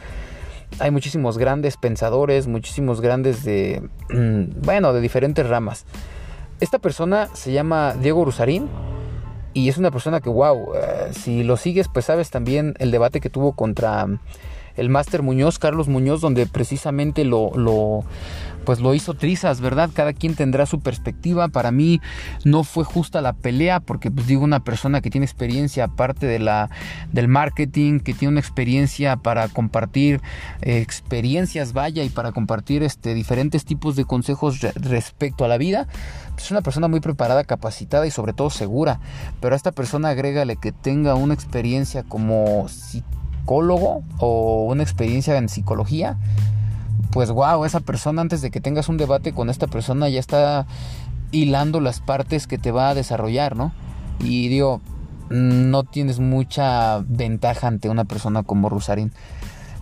Hay 0.80 0.92
muchísimos 0.92 1.38
grandes 1.38 1.78
pensadores, 1.78 2.48
muchísimos 2.48 3.02
grandes 3.02 3.44
de, 3.44 3.88
mm, 4.10 4.62
bueno, 4.64 4.94
de 4.94 5.02
diferentes 5.02 5.48
ramas. 5.48 5.86
Esta 6.60 6.80
persona 6.80 7.30
se 7.34 7.52
llama 7.52 7.94
Diego 7.94 8.26
Rusarín 8.26 8.68
y 9.54 9.70
es 9.70 9.78
una 9.78 9.92
persona 9.92 10.22
que, 10.22 10.30
wow, 10.30 10.74
eh, 10.76 11.12
si 11.12 11.44
lo 11.44 11.56
sigues, 11.56 11.88
pues 11.88 12.06
sabes 12.06 12.30
también 12.30 12.76
el 12.80 12.92
debate 12.92 13.22
que 13.22 13.30
tuvo 13.30 13.54
contra 13.54 14.08
el 14.76 14.90
máster 14.90 15.22
Muñoz, 15.22 15.60
Carlos 15.60 15.88
Muñoz, 15.88 16.22
donde 16.22 16.46
precisamente 16.48 17.24
lo, 17.24 17.52
lo, 17.56 18.04
pues 18.66 18.80
lo 18.80 18.94
hizo 18.94 19.14
trizas, 19.14 19.62
¿verdad? 19.62 19.90
Cada 19.94 20.14
quien 20.14 20.36
tendrá 20.36 20.66
su 20.66 20.80
perspectiva. 20.80 21.48
Para 21.48 21.72
mí 21.72 22.02
no 22.44 22.64
fue 22.64 22.84
justa 22.84 23.22
la 23.22 23.34
pelea 23.34 23.80
porque 23.80 24.12
pues 24.12 24.28
digo 24.28 24.44
una 24.44 24.64
persona 24.64 25.02
que 25.02 25.10
tiene 25.10 25.26
experiencia 25.26 25.86
aparte 25.86 26.26
de 26.26 26.40
la 26.40 26.70
del 27.12 27.28
marketing, 27.28 28.00
que 28.00 28.14
tiene 28.14 28.34
una 28.34 28.40
experiencia 28.40 29.18
para 29.18 29.48
compartir 29.48 30.22
eh, 30.62 30.80
experiencias, 30.80 31.74
vaya, 31.74 32.04
y 32.04 32.10
para 32.10 32.32
compartir 32.32 32.84
este 32.84 33.14
diferentes 33.14 33.66
tipos 33.66 33.96
de 33.96 34.06
consejos 34.06 34.60
respecto 34.76 35.46
a 35.46 35.48
la 35.48 35.58
vida. 35.58 35.88
Es 36.38 36.52
una 36.52 36.62
persona 36.62 36.88
muy 36.88 37.00
preparada, 37.00 37.44
capacitada 37.44 38.06
y 38.08 38.12
sobre 38.12 38.34
todo 38.34 38.50
segura. 38.50 39.00
Pero 39.40 39.54
a 39.54 39.58
esta 39.58 39.72
persona 39.72 40.10
agrégale 40.10 40.58
que 40.58 40.72
tenga 40.72 41.16
una 41.16 41.34
experiencia 41.34 42.04
como 42.04 42.68
psicólogo 42.68 44.04
o 44.18 44.66
una 44.66 44.84
experiencia 44.84 45.38
en 45.38 45.50
psicología, 45.50 46.18
pues 47.16 47.32
wow, 47.32 47.64
esa 47.64 47.80
persona 47.80 48.22
antes 48.22 48.42
de 48.42 48.52
que 48.52 48.60
tengas 48.60 48.90
un 48.90 48.98
debate 48.98 49.32
con 49.32 49.50
esta 49.50 49.68
persona 49.68 50.10
ya 50.10 50.20
está 50.20 50.68
hilando 51.32 51.80
las 51.80 52.02
partes 52.02 52.46
que 52.46 52.58
te 52.58 52.72
va 52.72 52.90
a 52.90 52.94
desarrollar, 52.94 53.56
¿no? 53.56 53.72
Y 54.20 54.50
digo, 54.50 54.82
no 55.30 55.86
tienes 55.86 56.20
mucha 56.20 57.00
ventaja 57.08 57.68
ante 57.68 57.88
una 57.88 58.04
persona 58.04 58.44
como 58.44 58.68
Rusarín. 58.68 59.14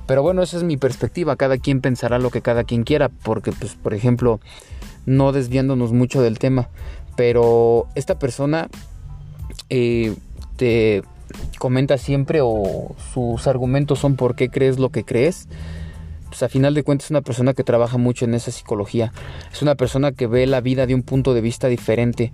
Pero 0.05 0.21
bueno, 0.21 0.43
esa 0.43 0.57
es 0.57 0.63
mi 0.63 0.77
perspectiva, 0.77 1.35
cada 1.35 1.57
quien 1.57 1.81
pensará 1.81 2.19
lo 2.19 2.29
que 2.29 2.43
cada 2.43 2.65
quien 2.65 2.83
quiera, 2.83 3.09
porque 3.09 3.51
pues 3.51 3.73
por 3.73 3.95
ejemplo, 3.95 4.39
no 5.07 5.31
desviándonos 5.31 5.91
mucho 5.91 6.21
del 6.21 6.37
tema, 6.37 6.69
pero 7.15 7.87
esta 7.95 8.19
persona 8.19 8.69
eh, 9.71 10.15
te 10.55 11.01
comenta 11.57 11.97
siempre 11.97 12.41
o 12.43 12.95
sus 13.11 13.47
argumentos 13.47 13.97
son 13.97 14.17
por 14.17 14.35
qué 14.35 14.49
crees 14.49 14.77
lo 14.77 14.91
que 14.91 15.03
crees, 15.03 15.47
pues 16.33 16.41
a 16.41 16.49
final 16.49 16.73
de 16.73 16.81
cuentas 16.81 17.05
es 17.05 17.11
una 17.11 17.21
persona 17.21 17.53
que 17.53 17.63
trabaja 17.63 17.99
mucho 17.99 18.25
en 18.25 18.33
esa 18.33 18.49
psicología. 18.49 19.13
Es 19.51 19.61
una 19.61 19.75
persona 19.75 20.13
que 20.13 20.25
ve 20.25 20.47
la 20.47 20.61
vida 20.61 20.87
de 20.87 20.95
un 20.95 21.03
punto 21.03 21.35
de 21.35 21.41
vista 21.41 21.67
diferente. 21.67 22.31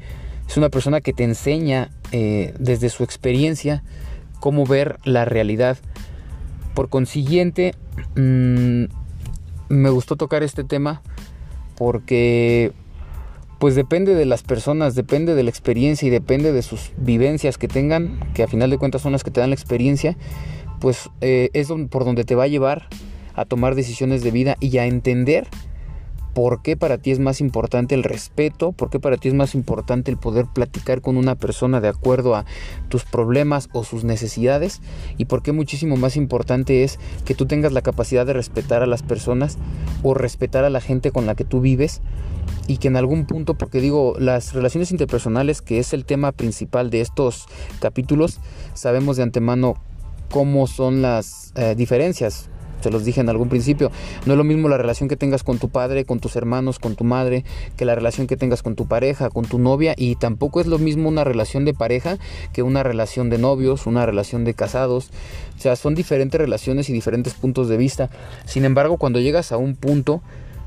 Es 0.47 0.55
una 0.55 0.69
persona 0.69 1.01
que 1.01 1.11
te 1.11 1.25
enseña 1.25 1.89
eh, 2.13 2.53
desde 2.57 2.87
su 2.87 3.03
experiencia 3.03 3.83
cómo 4.39 4.65
ver 4.65 4.99
la 5.03 5.25
realidad. 5.25 5.77
Por 6.75 6.87
consiguiente, 6.87 7.75
mm, 8.15 8.85
me 9.67 9.89
gustó 9.89 10.15
tocar 10.15 10.43
este 10.43 10.63
tema 10.63 11.01
porque 11.77 12.71
pues 13.59 13.75
depende 13.75 14.15
de 14.15 14.25
las 14.25 14.43
personas, 14.43 14.95
depende 14.95 15.35
de 15.35 15.43
la 15.43 15.49
experiencia 15.49 16.07
y 16.07 16.09
depende 16.09 16.53
de 16.53 16.61
sus 16.61 16.93
vivencias 16.95 17.57
que 17.57 17.67
tengan, 17.67 18.17
que 18.33 18.43
a 18.43 18.47
final 18.47 18.69
de 18.69 18.77
cuentas 18.77 19.01
son 19.01 19.11
las 19.11 19.25
que 19.25 19.31
te 19.31 19.41
dan 19.41 19.49
la 19.49 19.55
experiencia, 19.55 20.15
pues 20.79 21.09
eh, 21.19 21.49
es 21.51 21.67
por 21.89 22.05
donde 22.05 22.23
te 22.23 22.35
va 22.35 22.45
a 22.45 22.47
llevar 22.47 22.87
a 23.39 23.45
tomar 23.45 23.75
decisiones 23.75 24.23
de 24.23 24.31
vida 24.31 24.55
y 24.59 24.77
a 24.77 24.85
entender 24.85 25.47
por 26.33 26.61
qué 26.61 26.77
para 26.77 26.97
ti 26.97 27.11
es 27.11 27.19
más 27.19 27.41
importante 27.41 27.95
el 27.95 28.03
respeto, 28.03 28.71
por 28.71 28.89
qué 28.89 28.99
para 28.99 29.17
ti 29.17 29.27
es 29.27 29.33
más 29.33 29.55
importante 29.55 30.11
el 30.11 30.17
poder 30.17 30.45
platicar 30.45 31.01
con 31.01 31.17
una 31.17 31.35
persona 31.35 31.81
de 31.81 31.87
acuerdo 31.87 32.35
a 32.35 32.45
tus 32.87 33.03
problemas 33.03 33.69
o 33.73 33.83
sus 33.83 34.03
necesidades 34.03 34.81
y 35.17 35.25
por 35.25 35.41
qué 35.41 35.51
muchísimo 35.51 35.97
más 35.97 36.15
importante 36.15 36.83
es 36.83 36.99
que 37.25 37.35
tú 37.35 37.45
tengas 37.45 37.73
la 37.73 37.81
capacidad 37.81 38.25
de 38.25 38.33
respetar 38.33 38.83
a 38.83 38.87
las 38.87 39.03
personas 39.03 39.57
o 40.03 40.13
respetar 40.13 40.63
a 40.63 40.69
la 40.69 40.81
gente 40.81 41.11
con 41.11 41.25
la 41.25 41.35
que 41.35 41.45
tú 41.45 41.61
vives 41.61 42.01
y 42.67 42.77
que 42.77 42.87
en 42.87 42.97
algún 42.97 43.25
punto, 43.25 43.55
porque 43.55 43.81
digo, 43.81 44.15
las 44.19 44.53
relaciones 44.53 44.91
interpersonales, 44.91 45.61
que 45.61 45.79
es 45.79 45.93
el 45.93 46.05
tema 46.05 46.31
principal 46.31 46.89
de 46.89 47.01
estos 47.01 47.47
capítulos, 47.79 48.39
sabemos 48.75 49.17
de 49.17 49.23
antemano 49.23 49.75
cómo 50.29 50.67
son 50.67 51.01
las 51.01 51.51
eh, 51.55 51.73
diferencias. 51.75 52.49
Se 52.81 52.89
los 52.89 53.03
dije 53.03 53.21
en 53.21 53.29
algún 53.29 53.49
principio, 53.49 53.91
no 54.25 54.33
es 54.33 54.37
lo 54.37 54.43
mismo 54.43 54.69
la 54.69 54.77
relación 54.77 55.09
que 55.09 55.15
tengas 55.15 55.43
con 55.43 55.59
tu 55.59 55.69
padre, 55.69 56.05
con 56.05 56.19
tus 56.19 56.35
hermanos, 56.35 56.79
con 56.79 56.95
tu 56.95 57.03
madre, 57.03 57.43
que 57.77 57.85
la 57.85 57.95
relación 57.95 58.27
que 58.27 58.37
tengas 58.37 58.63
con 58.63 58.75
tu 58.75 58.87
pareja, 58.87 59.29
con 59.29 59.45
tu 59.45 59.59
novia, 59.59 59.93
y 59.97 60.15
tampoco 60.15 60.61
es 60.61 60.67
lo 60.67 60.79
mismo 60.79 61.09
una 61.09 61.23
relación 61.23 61.65
de 61.65 61.73
pareja 61.73 62.17
que 62.53 62.63
una 62.63 62.83
relación 62.83 63.29
de 63.29 63.37
novios, 63.37 63.85
una 63.85 64.05
relación 64.05 64.45
de 64.45 64.53
casados. 64.53 65.09
O 65.57 65.61
sea, 65.61 65.75
son 65.75 65.95
diferentes 65.95 66.39
relaciones 66.39 66.89
y 66.89 66.93
diferentes 66.93 67.33
puntos 67.33 67.67
de 67.67 67.77
vista. 67.77 68.09
Sin 68.45 68.65
embargo, 68.65 68.97
cuando 68.97 69.19
llegas 69.19 69.51
a 69.51 69.57
un 69.57 69.75
punto 69.75 70.21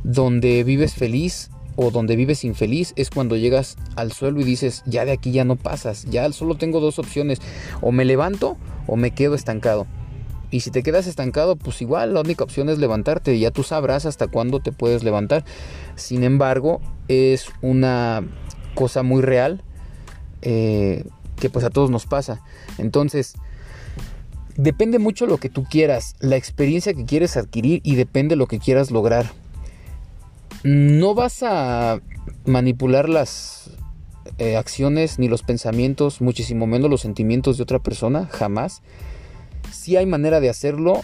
donde 0.05 0.64
vives 0.64 0.94
feliz, 0.94 1.51
o 1.77 1.90
donde 1.90 2.16
vives 2.16 2.44
infeliz 2.44 2.92
es 2.96 3.11
cuando 3.11 3.37
llegas 3.37 3.77
al 3.96 4.12
suelo 4.12 4.40
y 4.40 4.44
dices, 4.44 4.83
ya 4.87 5.05
de 5.05 5.12
aquí 5.12 5.33
ya 5.33 5.44
no 5.44 5.57
pasas, 5.57 6.05
ya 6.05 6.31
solo 6.33 6.57
tengo 6.57 6.81
dos 6.81 6.98
opciones, 6.98 7.40
o 7.81 7.92
me 7.92 8.05
levanto 8.05 8.57
o 8.87 8.96
me 8.96 9.12
quedo 9.12 9.35
estancado. 9.35 9.87
Y 10.52 10.60
si 10.60 10.70
te 10.70 10.84
quedas 10.84 11.08
estancado, 11.08 11.56
pues 11.56 11.82
igual 11.82 12.14
la 12.14 12.20
única 12.20 12.44
opción 12.44 12.68
es 12.68 12.78
levantarte, 12.78 13.36
ya 13.38 13.50
tú 13.50 13.64
sabrás 13.64 14.06
hasta 14.06 14.28
cuándo 14.28 14.60
te 14.60 14.70
puedes 14.70 15.02
levantar. 15.02 15.44
Sin 15.96 16.22
embargo, 16.22 16.80
es 17.08 17.46
una 17.60 18.22
cosa 18.76 19.02
muy 19.02 19.22
real 19.22 19.64
eh, 20.42 21.04
que 21.40 21.50
pues 21.50 21.64
a 21.64 21.70
todos 21.70 21.90
nos 21.90 22.06
pasa. 22.06 22.40
Entonces, 22.78 23.34
depende 24.56 25.00
mucho 25.00 25.26
lo 25.26 25.38
que 25.38 25.48
tú 25.48 25.64
quieras, 25.64 26.14
la 26.20 26.36
experiencia 26.36 26.94
que 26.94 27.04
quieres 27.04 27.36
adquirir 27.36 27.80
y 27.82 27.96
depende 27.96 28.36
lo 28.36 28.46
que 28.46 28.60
quieras 28.60 28.92
lograr 28.92 29.32
no 30.62 31.14
vas 31.14 31.42
a 31.42 32.00
manipular 32.44 33.08
las 33.08 33.70
eh, 34.38 34.56
acciones 34.56 35.18
ni 35.18 35.28
los 35.28 35.42
pensamientos, 35.42 36.20
muchísimo 36.20 36.66
menos 36.66 36.90
los 36.90 37.00
sentimientos 37.00 37.56
de 37.56 37.64
otra 37.64 37.80
persona, 37.80 38.28
jamás. 38.30 38.82
Si 39.70 39.96
hay 39.96 40.07
manera 40.07 40.40
de 40.40 40.48
hacerlo, 40.48 41.03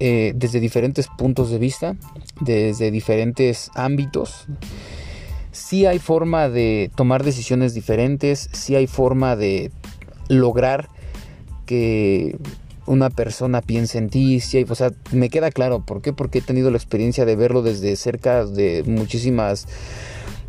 eh, 0.00 0.32
desde 0.36 0.60
diferentes 0.60 1.08
puntos 1.08 1.50
de 1.50 1.58
vista, 1.58 1.96
desde 2.40 2.90
diferentes 2.90 3.70
ámbitos. 3.74 4.46
Sí 5.50 5.86
hay 5.86 5.98
forma 5.98 6.48
de 6.48 6.90
tomar 6.94 7.24
decisiones 7.24 7.74
diferentes, 7.74 8.48
sí 8.52 8.76
hay 8.76 8.86
forma 8.86 9.34
de 9.34 9.72
lograr 10.28 10.88
que 11.66 12.38
una 12.86 13.10
persona 13.10 13.60
piense 13.60 13.98
en 13.98 14.08
ti, 14.08 14.38
sí 14.38 14.58
hay, 14.58 14.66
o 14.68 14.74
sea, 14.76 14.92
me 15.10 15.30
queda 15.30 15.50
claro, 15.50 15.84
¿por 15.84 16.00
qué? 16.00 16.12
Porque 16.12 16.38
he 16.38 16.42
tenido 16.42 16.70
la 16.70 16.76
experiencia 16.76 17.24
de 17.24 17.34
verlo 17.34 17.62
desde 17.62 17.96
cerca 17.96 18.46
de 18.46 18.84
muchísimas 18.86 19.66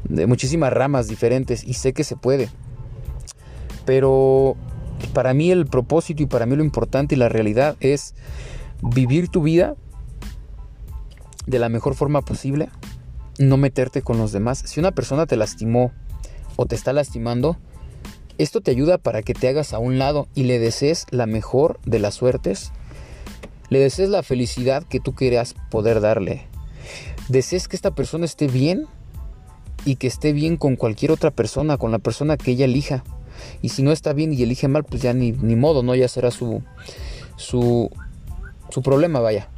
de 0.07 0.27
muchísimas 0.27 0.71
ramas 0.71 1.07
diferentes 1.07 1.63
y 1.63 1.73
sé 1.73 1.93
que 1.93 2.03
se 2.03 2.15
puede. 2.15 2.49
Pero 3.85 4.55
para 5.13 5.33
mí 5.33 5.51
el 5.51 5.65
propósito 5.65 6.23
y 6.23 6.25
para 6.25 6.45
mí 6.45 6.55
lo 6.55 6.63
importante 6.63 7.15
y 7.15 7.17
la 7.17 7.29
realidad 7.29 7.75
es 7.79 8.15
vivir 8.81 9.29
tu 9.29 9.41
vida 9.41 9.75
de 11.45 11.59
la 11.59 11.69
mejor 11.69 11.95
forma 11.95 12.21
posible, 12.21 12.69
no 13.39 13.57
meterte 13.57 14.01
con 14.01 14.17
los 14.17 14.31
demás. 14.31 14.61
Si 14.65 14.79
una 14.79 14.91
persona 14.91 15.25
te 15.25 15.35
lastimó 15.35 15.91
o 16.55 16.65
te 16.65 16.75
está 16.75 16.93
lastimando, 16.93 17.57
esto 18.37 18.61
te 18.61 18.71
ayuda 18.71 18.97
para 18.97 19.21
que 19.21 19.33
te 19.33 19.47
hagas 19.47 19.73
a 19.73 19.79
un 19.79 19.97
lado 19.97 20.27
y 20.35 20.43
le 20.43 20.59
desees 20.59 21.05
la 21.09 21.25
mejor 21.25 21.79
de 21.85 21.99
las 21.99 22.15
suertes. 22.15 22.71
Le 23.69 23.79
desees 23.79 24.09
la 24.09 24.23
felicidad 24.23 24.83
que 24.83 24.99
tú 24.99 25.13
quieras 25.13 25.55
poder 25.69 26.01
darle. 26.01 26.47
Desees 27.27 27.67
que 27.67 27.75
esta 27.75 27.91
persona 27.91 28.25
esté 28.25 28.47
bien 28.47 28.87
y 29.85 29.95
que 29.95 30.07
esté 30.07 30.33
bien 30.33 30.57
con 30.57 30.75
cualquier 30.75 31.11
otra 31.11 31.31
persona, 31.31 31.77
con 31.77 31.91
la 31.91 31.99
persona 31.99 32.37
que 32.37 32.51
ella 32.51 32.65
elija. 32.65 33.03
Y 33.61 33.69
si 33.69 33.83
no 33.83 33.91
está 33.91 34.13
bien 34.13 34.33
y 34.33 34.41
elige 34.41 34.67
mal, 34.67 34.83
pues 34.83 35.01
ya 35.01 35.13
ni, 35.13 35.31
ni 35.31 35.55
modo, 35.55 35.83
¿no? 35.83 35.95
Ya 35.95 36.07
será 36.07 36.31
su, 36.31 36.63
su, 37.35 37.89
su 38.69 38.81
problema, 38.81 39.19
vaya. 39.19 39.49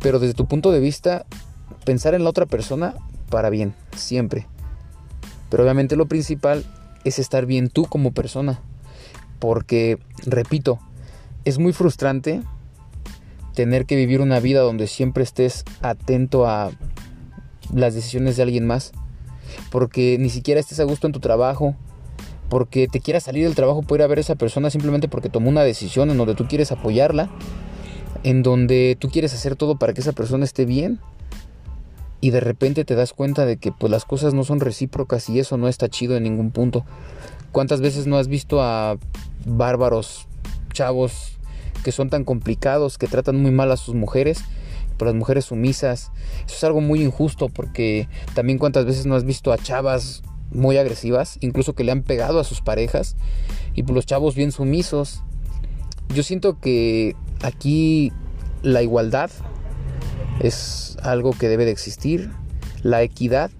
Pero 0.00 0.18
desde 0.18 0.34
tu 0.34 0.46
punto 0.46 0.70
de 0.70 0.80
vista, 0.80 1.26
pensar 1.84 2.14
en 2.14 2.24
la 2.24 2.30
otra 2.30 2.46
persona 2.46 2.94
para 3.30 3.50
bien, 3.50 3.74
siempre. 3.96 4.46
Pero 5.50 5.62
obviamente 5.62 5.96
lo 5.96 6.06
principal 6.06 6.64
es 7.04 7.18
estar 7.18 7.46
bien 7.46 7.68
tú 7.68 7.84
como 7.84 8.12
persona. 8.12 8.60
Porque, 9.38 9.98
repito, 10.26 10.78
es 11.44 11.58
muy 11.58 11.72
frustrante 11.72 12.42
tener 13.54 13.86
que 13.86 13.96
vivir 13.96 14.20
una 14.20 14.40
vida 14.40 14.60
donde 14.60 14.86
siempre 14.86 15.22
estés 15.22 15.64
atento 15.80 16.46
a 16.46 16.70
las 17.72 17.94
decisiones 17.94 18.36
de 18.36 18.42
alguien 18.42 18.66
más. 18.66 18.92
Porque 19.70 20.16
ni 20.18 20.30
siquiera 20.30 20.60
estés 20.60 20.80
a 20.80 20.84
gusto 20.84 21.06
en 21.06 21.12
tu 21.12 21.20
trabajo. 21.20 21.74
Porque 22.48 22.88
te 22.88 23.00
quieras 23.00 23.24
salir 23.24 23.44
del 23.44 23.54
trabajo 23.54 23.82
por 23.82 23.98
ir 23.98 24.02
a 24.02 24.06
ver 24.06 24.18
a 24.18 24.20
esa 24.22 24.34
persona 24.34 24.70
simplemente 24.70 25.08
porque 25.08 25.28
tomó 25.28 25.48
una 25.50 25.62
decisión 25.62 26.10
en 26.10 26.16
donde 26.16 26.34
tú 26.34 26.46
quieres 26.46 26.72
apoyarla 26.72 27.30
en 28.22 28.42
donde 28.42 28.96
tú 28.98 29.10
quieres 29.10 29.34
hacer 29.34 29.56
todo 29.56 29.76
para 29.76 29.92
que 29.92 30.00
esa 30.00 30.12
persona 30.12 30.44
esté 30.44 30.64
bien 30.64 30.98
y 32.20 32.30
de 32.30 32.40
repente 32.40 32.84
te 32.84 32.94
das 32.94 33.12
cuenta 33.12 33.46
de 33.46 33.58
que 33.58 33.70
pues 33.70 33.90
las 33.90 34.04
cosas 34.04 34.34
no 34.34 34.44
son 34.44 34.60
recíprocas 34.60 35.28
y 35.28 35.38
eso 35.38 35.56
no 35.56 35.68
está 35.68 35.88
chido 35.88 36.16
en 36.16 36.24
ningún 36.24 36.50
punto. 36.50 36.84
¿Cuántas 37.52 37.80
veces 37.80 38.06
no 38.06 38.18
has 38.18 38.28
visto 38.28 38.60
a 38.60 38.98
bárbaros 39.46 40.26
chavos 40.72 41.38
que 41.84 41.92
son 41.92 42.10
tan 42.10 42.24
complicados, 42.24 42.98
que 42.98 43.06
tratan 43.06 43.40
muy 43.40 43.52
mal 43.52 43.70
a 43.70 43.76
sus 43.76 43.94
mujeres, 43.94 44.40
por 44.96 45.06
las 45.06 45.14
mujeres 45.14 45.44
sumisas? 45.44 46.10
Eso 46.44 46.56
es 46.56 46.64
algo 46.64 46.80
muy 46.80 47.02
injusto 47.02 47.48
porque 47.48 48.08
también 48.34 48.58
cuántas 48.58 48.84
veces 48.84 49.06
no 49.06 49.14
has 49.14 49.24
visto 49.24 49.52
a 49.52 49.58
chavas 49.58 50.22
muy 50.50 50.76
agresivas, 50.78 51.38
incluso 51.40 51.74
que 51.74 51.84
le 51.84 51.92
han 51.92 52.02
pegado 52.02 52.40
a 52.40 52.44
sus 52.44 52.60
parejas 52.60 53.16
y 53.74 53.82
pues 53.82 53.94
los 53.94 54.06
chavos 54.06 54.34
bien 54.34 54.52
sumisos. 54.52 55.22
Yo 56.14 56.22
siento 56.22 56.58
que 56.58 57.14
Aquí 57.42 58.12
la 58.62 58.82
igualdad 58.82 59.30
es 60.40 60.96
algo 61.02 61.30
que 61.30 61.48
debe 61.48 61.64
de 61.64 61.70
existir, 61.70 62.30
la 62.82 63.02
equidad 63.02 63.50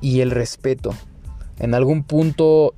y 0.00 0.20
el 0.20 0.32
respeto. 0.32 0.92
En 1.60 1.72
algún 1.74 2.02
punto 2.02 2.74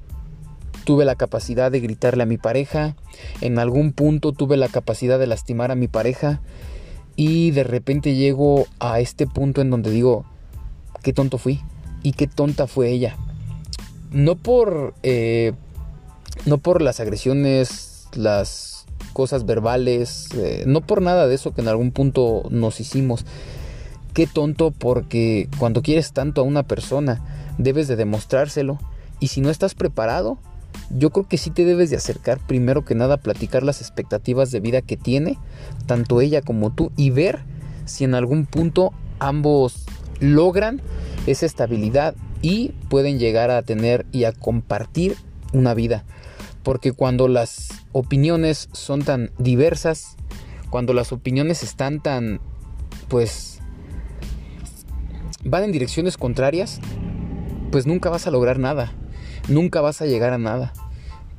tuve 0.84 1.06
la 1.06 1.14
capacidad 1.14 1.70
de 1.70 1.80
gritarle 1.80 2.24
a 2.24 2.26
mi 2.26 2.36
pareja, 2.36 2.94
en 3.40 3.58
algún 3.58 3.92
punto 3.92 4.32
tuve 4.32 4.58
la 4.58 4.68
capacidad 4.68 5.18
de 5.18 5.26
lastimar 5.26 5.70
a 5.70 5.76
mi 5.76 5.88
pareja 5.88 6.42
y 7.16 7.50
de 7.52 7.64
repente 7.64 8.14
llego 8.14 8.66
a 8.80 9.00
este 9.00 9.26
punto 9.26 9.62
en 9.62 9.70
donde 9.70 9.90
digo, 9.90 10.26
qué 11.02 11.14
tonto 11.14 11.38
fui 11.38 11.62
y 12.02 12.12
qué 12.12 12.26
tonta 12.26 12.66
fue 12.66 12.90
ella. 12.90 13.16
No 14.10 14.36
por, 14.36 14.94
eh, 15.02 15.52
no 16.46 16.58
por 16.58 16.82
las 16.82 17.00
agresiones, 17.00 18.08
las 18.14 18.86
cosas 19.12 19.46
verbales, 19.46 20.28
eh, 20.34 20.64
no 20.66 20.80
por 20.80 21.02
nada 21.02 21.26
de 21.26 21.34
eso 21.34 21.52
que 21.54 21.60
en 21.60 21.68
algún 21.68 21.90
punto 21.90 22.44
nos 22.50 22.80
hicimos. 22.80 23.24
Qué 24.14 24.26
tonto 24.26 24.70
porque 24.70 25.48
cuando 25.58 25.82
quieres 25.82 26.12
tanto 26.12 26.40
a 26.40 26.44
una 26.44 26.62
persona 26.62 27.20
debes 27.58 27.88
de 27.88 27.96
demostrárselo 27.96 28.78
y 29.20 29.28
si 29.28 29.40
no 29.40 29.50
estás 29.50 29.74
preparado, 29.74 30.38
yo 30.90 31.10
creo 31.10 31.28
que 31.28 31.38
sí 31.38 31.50
te 31.50 31.64
debes 31.64 31.90
de 31.90 31.96
acercar 31.96 32.38
primero 32.38 32.84
que 32.84 32.94
nada 32.94 33.14
a 33.14 33.18
platicar 33.18 33.62
las 33.62 33.80
expectativas 33.80 34.50
de 34.50 34.60
vida 34.60 34.82
que 34.82 34.96
tiene, 34.96 35.38
tanto 35.86 36.20
ella 36.20 36.40
como 36.40 36.70
tú, 36.70 36.92
y 36.96 37.10
ver 37.10 37.40
si 37.84 38.04
en 38.04 38.14
algún 38.14 38.46
punto 38.46 38.92
ambos 39.18 39.84
logran 40.20 40.80
esa 41.26 41.46
estabilidad 41.46 42.14
y 42.42 42.72
pueden 42.88 43.18
llegar 43.18 43.50
a 43.50 43.62
tener 43.62 44.06
y 44.12 44.24
a 44.24 44.32
compartir 44.32 45.16
una 45.52 45.74
vida. 45.74 46.04
Porque 46.62 46.92
cuando 46.92 47.28
las 47.28 47.68
opiniones 47.92 48.68
son 48.72 49.02
tan 49.02 49.30
diversas, 49.38 50.16
cuando 50.70 50.92
las 50.92 51.12
opiniones 51.12 51.62
están 51.62 52.00
tan, 52.00 52.40
pues, 53.08 53.60
van 55.44 55.64
en 55.64 55.72
direcciones 55.72 56.16
contrarias, 56.16 56.80
pues 57.70 57.86
nunca 57.86 58.10
vas 58.10 58.26
a 58.26 58.30
lograr 58.30 58.58
nada, 58.58 58.92
nunca 59.48 59.80
vas 59.80 60.02
a 60.02 60.06
llegar 60.06 60.32
a 60.32 60.38
nada, 60.38 60.72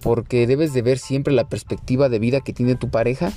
porque 0.02 0.48
debes 0.48 0.74
de 0.74 0.82
ver 0.82 0.98
siempre 0.98 1.34
la 1.34 1.48
perspectiva 1.48 2.10
de 2.10 2.20
vida 2.20 2.42
que 2.42 2.54
tiene 2.54 2.76
tu 2.76 2.90
pareja, 2.90 3.32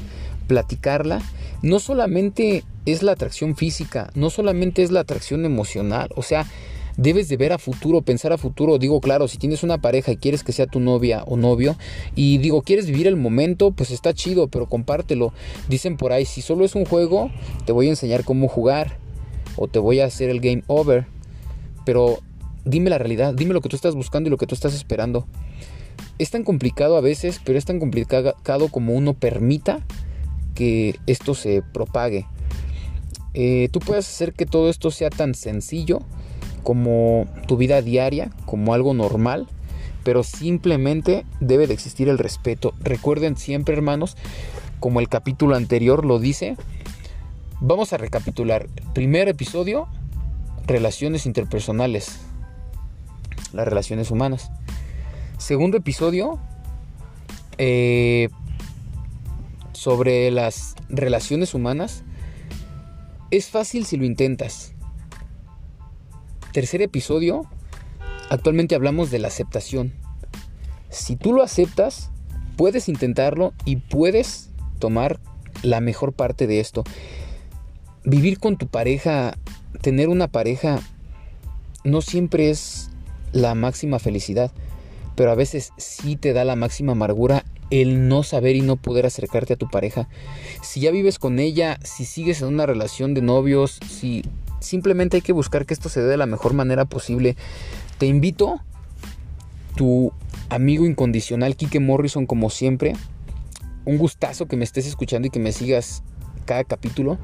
platicarla, 0.47 1.21
no 1.63 1.79
solamente 1.79 2.65
es 2.87 3.03
la 3.03 3.13
atracción 3.13 3.57
física, 3.57 4.11
no 4.15 4.31
solamente 4.31 4.83
es 4.83 4.91
la 4.91 5.01
atracción 5.01 5.45
emocional, 5.45 6.11
o 6.17 6.23
sea, 6.23 6.47
debes 6.97 7.29
de 7.29 7.37
ver 7.37 7.53
a 7.53 7.59
futuro, 7.59 8.03
pensar 8.03 8.33
a 8.33 8.39
futuro. 8.39 8.79
Digo, 8.79 9.01
claro, 9.01 9.29
si 9.29 9.39
tienes 9.39 9.63
una 9.63 9.79
pareja 9.79 10.13
y 10.13 10.17
quieres 10.17 10.43
que 10.45 10.53
sea 10.53 10.67
tu 10.67 10.81
novia 10.81 11.25
o 11.25 11.37
novio, 11.37 11.77
y 12.15 12.39
digo, 12.39 12.63
quieres 12.63 12.87
vivir 12.87 13.07
el 13.07 13.17
momento, 13.17 13.73
pues 13.73 13.91
está 13.91 14.13
chido, 14.15 14.49
pero 14.49 14.69
compártelo. 14.69 15.33
Dicen 15.69 15.97
por 15.97 16.13
ahí, 16.13 16.25
si 16.25 16.43
solo 16.43 16.65
es 16.65 16.75
un 16.75 16.85
juego, 16.85 17.31
te 17.67 17.73
voy 17.73 17.87
a 17.87 17.91
enseñar 17.91 18.25
cómo 18.25 18.49
jugar, 18.49 18.99
o 19.57 19.69
te 19.69 19.79
voy 19.79 20.01
a 20.01 20.07
hacer 20.07 20.31
el 20.31 20.41
game 20.41 20.63
over. 20.67 21.07
Pero 21.85 22.21
dime 22.65 22.91
la 22.91 22.99
realidad, 22.99 23.35
dime 23.35 23.55
lo 23.55 23.61
que 23.61 23.69
tú 23.69 23.77
estás 23.77 23.95
buscando 23.95 24.29
y 24.29 24.31
lo 24.31 24.37
que 24.37 24.47
tú 24.47 24.55
estás 24.55 24.75
esperando. 24.75 25.27
Es 26.19 26.31
tan 26.31 26.45
complicado 26.45 26.97
a 26.97 27.01
veces, 27.01 27.41
pero 27.45 27.59
es 27.59 27.65
tan 27.65 27.81
complicado 27.81 28.35
como 28.71 28.95
uno 28.95 29.15
permita 29.15 29.85
que 30.55 30.97
esto 31.07 31.35
se 31.35 31.63
propague. 31.63 32.27
Eh, 33.35 33.69
tú 33.73 33.81
puedes 33.81 34.07
hacer 34.07 34.35
que 34.35 34.45
todo 34.45 34.69
esto 34.69 34.91
sea 34.91 35.09
tan 35.09 35.35
sencillo 35.35 36.03
como 36.63 37.27
tu 37.47 37.57
vida 37.57 37.83
diaria, 37.83 38.31
como 38.47 38.75
algo 38.75 38.95
normal, 38.95 39.47
pero 40.05 40.23
simplemente 40.23 41.25
debe 41.41 41.67
de 41.67 41.75
existir 41.75 42.09
el 42.09 42.19
respeto. 42.19 42.75
Recuerden 42.81 43.37
siempre, 43.37 43.75
hermanos, 43.75 44.17
como 44.81 45.01
el 45.01 45.09
capítulo 45.09 45.55
anterior 45.55 46.05
lo 46.05 46.19
dice, 46.19 46.57
vamos 47.61 47.93
a 47.93 47.99
recapitular. 47.99 48.69
Primer 48.95 49.29
episodio, 49.29 49.89
relaciones 50.67 51.27
interpersonales, 51.27 52.21
las 53.53 53.67
relaciones 53.67 54.11
humanas. 54.11 54.51
Segundo 55.39 55.77
episodio, 55.77 56.39
eh, 57.59 58.29
sobre 59.73 60.31
las 60.31 60.75
relaciones 60.89 61.55
humanas. 61.55 62.05
Es 63.31 63.49
fácil 63.49 63.85
si 63.87 63.97
lo 63.97 64.05
intentas 64.05 64.72
tercer 66.53 66.83
episodio, 66.83 67.47
actualmente 68.31 68.75
hablamos 68.75 69.11
de 69.11 69.19
la 69.19 69.29
aceptación. 69.29 69.93
Si 70.91 71.17
tú 71.17 71.33
lo 71.33 71.43
aceptas, 71.43 72.11
puedes 72.57 72.89
intentarlo 72.89 73.55
y 73.65 73.77
puedes 73.77 74.51
tomar 74.79 75.19
la 75.63 75.81
mejor 75.81 76.13
parte 76.13 76.47
de 76.47 76.61
esto. 76.61 76.85
Vivir 78.05 78.39
con 78.39 78.57
tu 78.57 78.67
pareja, 78.67 79.37
tener 79.81 80.09
una 80.09 80.29
pareja, 80.29 80.81
no 81.85 82.03
siempre 82.03 82.51
es 82.51 82.91
la 83.33 83.55
máxima 83.55 83.99
felicidad, 83.99 84.51
pero 85.17 85.31
a 85.31 85.35
veces 85.35 85.73
sí 85.77 86.17
te 86.17 86.33
da 86.33 86.45
la 86.45 86.57
máxima 86.57 86.93
amargura 86.93 87.45
el 87.71 88.07
no 88.07 88.23
saber 88.23 88.55
y 88.55 88.61
no 88.61 88.77
poder 88.77 89.07
acercarte 89.07 89.55
a 89.55 89.57
tu 89.57 89.69
pareja. 89.69 90.09
Si 90.63 90.81
ya 90.81 90.91
vives 90.91 91.19
con 91.19 91.39
ella, 91.39 91.79
si 91.83 92.05
sigues 92.05 92.43
en 92.43 92.49
una 92.49 92.67
relación 92.67 93.15
de 93.15 93.23
novios, 93.23 93.81
si 93.89 94.25
Simplemente 94.63 95.17
hay 95.19 95.23
que 95.23 95.33
buscar 95.33 95.67
que 95.67 95.75
esto 95.75 95.89
se 95.89 96.01
dé 96.01 96.09
de 96.09 96.17
la 96.17 96.27
mejor 96.27 96.55
manera 96.55 96.85
posible. 96.85 97.37
Te 97.99 98.07
invito, 98.07 98.61
tu 99.77 100.13
amigo 100.49 100.87
incondicional, 100.87 101.57
Kike 101.57 101.81
Morrison, 101.81 102.27
como 102.27 102.51
siempre. 102.51 102.95
Un 103.85 103.99
gustazo 103.99 104.47
que 104.47 104.57
me 104.57 104.65
estés 104.65 104.87
escuchando 104.87 105.27
y 105.27 105.31
que 105.31 105.41
me 105.41 105.53
sigas 105.53 106.03
cada 106.45 106.65
capítulo. 106.65 107.19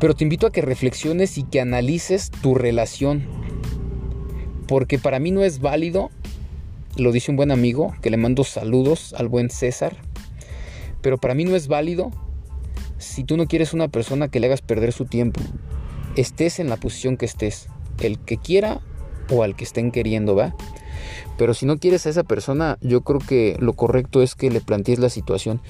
Pero 0.00 0.14
te 0.14 0.24
invito 0.24 0.46
a 0.46 0.52
que 0.52 0.62
reflexiones 0.62 1.38
y 1.38 1.44
que 1.44 1.60
analices 1.60 2.30
tu 2.30 2.54
relación. 2.54 3.24
Porque 4.66 4.98
para 4.98 5.18
mí 5.18 5.30
no 5.30 5.44
es 5.44 5.60
válido, 5.60 6.10
lo 6.96 7.12
dice 7.12 7.30
un 7.30 7.36
buen 7.36 7.50
amigo, 7.50 7.94
que 8.02 8.10
le 8.10 8.16
mando 8.16 8.44
saludos 8.44 9.14
al 9.14 9.28
buen 9.28 9.50
César. 9.50 9.96
Pero 11.00 11.18
para 11.18 11.34
mí 11.34 11.44
no 11.44 11.56
es 11.56 11.68
válido 11.68 12.10
si 12.98 13.24
tú 13.24 13.36
no 13.36 13.46
quieres 13.46 13.72
una 13.72 13.88
persona 13.88 14.28
que 14.28 14.40
le 14.40 14.48
hagas 14.48 14.60
perder 14.60 14.92
su 14.92 15.04
tiempo. 15.04 15.40
Estés 16.16 16.58
en 16.58 16.68
la 16.68 16.76
posición 16.76 17.16
que 17.16 17.26
estés. 17.26 17.68
El 18.00 18.18
que 18.18 18.36
quiera 18.36 18.80
o 19.30 19.42
al 19.42 19.56
que 19.56 19.64
estén 19.64 19.90
queriendo, 19.90 20.34
¿va? 20.34 20.54
Pero 21.36 21.54
si 21.54 21.66
no 21.66 21.78
quieres 21.78 22.06
a 22.06 22.10
esa 22.10 22.24
persona, 22.24 22.78
yo 22.80 23.02
creo 23.02 23.20
que 23.20 23.56
lo 23.60 23.74
correcto 23.74 24.22
es 24.22 24.34
que 24.34 24.50
le 24.50 24.60
plantees 24.60 24.98
la 24.98 25.08
situación. 25.08 25.60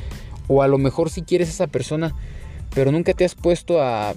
O 0.46 0.62
a 0.62 0.68
lo 0.68 0.78
mejor 0.78 1.10
si 1.10 1.22
quieres 1.22 1.48
a 1.48 1.52
esa 1.52 1.66
persona, 1.66 2.14
pero 2.74 2.90
nunca 2.92 3.12
te 3.12 3.24
has 3.24 3.34
puesto 3.34 3.82
a 3.82 4.14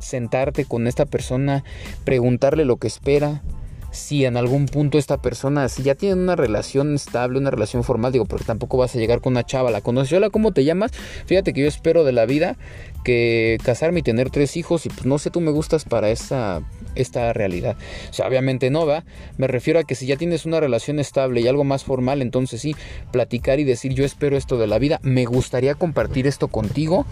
sentarte 0.00 0.64
con 0.64 0.86
esta 0.86 1.06
persona, 1.06 1.62
preguntarle 2.04 2.64
lo 2.64 2.76
que 2.76 2.88
espera, 2.88 3.42
si 3.90 4.24
en 4.24 4.36
algún 4.36 4.66
punto 4.66 4.98
esta 4.98 5.20
persona, 5.20 5.68
si 5.68 5.82
ya 5.82 5.94
tienen 5.94 6.20
una 6.20 6.36
relación 6.36 6.94
estable, 6.94 7.38
una 7.38 7.50
relación 7.50 7.84
formal, 7.84 8.12
digo, 8.12 8.24
porque 8.24 8.44
tampoco 8.44 8.76
vas 8.78 8.94
a 8.94 8.98
llegar 8.98 9.20
con 9.20 9.32
una 9.32 9.44
chava, 9.44 9.70
la 9.70 9.80
conoció, 9.80 10.18
hola, 10.18 10.30
¿cómo 10.30 10.52
te 10.52 10.64
llamas? 10.64 10.92
Fíjate 11.26 11.52
que 11.52 11.62
yo 11.62 11.68
espero 11.68 12.04
de 12.04 12.12
la 12.12 12.26
vida 12.26 12.56
que 13.04 13.58
casarme 13.64 14.00
y 14.00 14.02
tener 14.02 14.30
tres 14.30 14.56
hijos 14.56 14.86
y 14.86 14.90
pues 14.90 15.06
no 15.06 15.18
sé, 15.18 15.30
tú 15.30 15.40
me 15.40 15.50
gustas 15.50 15.84
para 15.84 16.10
esa, 16.10 16.62
esta 16.94 17.32
realidad. 17.32 17.76
O 18.10 18.12
sea, 18.12 18.28
obviamente 18.28 18.70
no, 18.70 18.86
va. 18.86 19.04
Me 19.38 19.46
refiero 19.46 19.80
a 19.80 19.84
que 19.84 19.94
si 19.94 20.06
ya 20.06 20.16
tienes 20.16 20.44
una 20.44 20.60
relación 20.60 20.98
estable 20.98 21.40
y 21.40 21.48
algo 21.48 21.64
más 21.64 21.84
formal, 21.84 22.22
entonces 22.22 22.60
sí, 22.60 22.76
platicar 23.10 23.58
y 23.58 23.64
decir 23.64 23.94
yo 23.94 24.04
espero 24.04 24.36
esto 24.36 24.58
de 24.58 24.66
la 24.66 24.78
vida, 24.78 25.00
me 25.02 25.24
gustaría 25.24 25.74
compartir 25.74 26.26
esto 26.26 26.48
contigo 26.48 27.06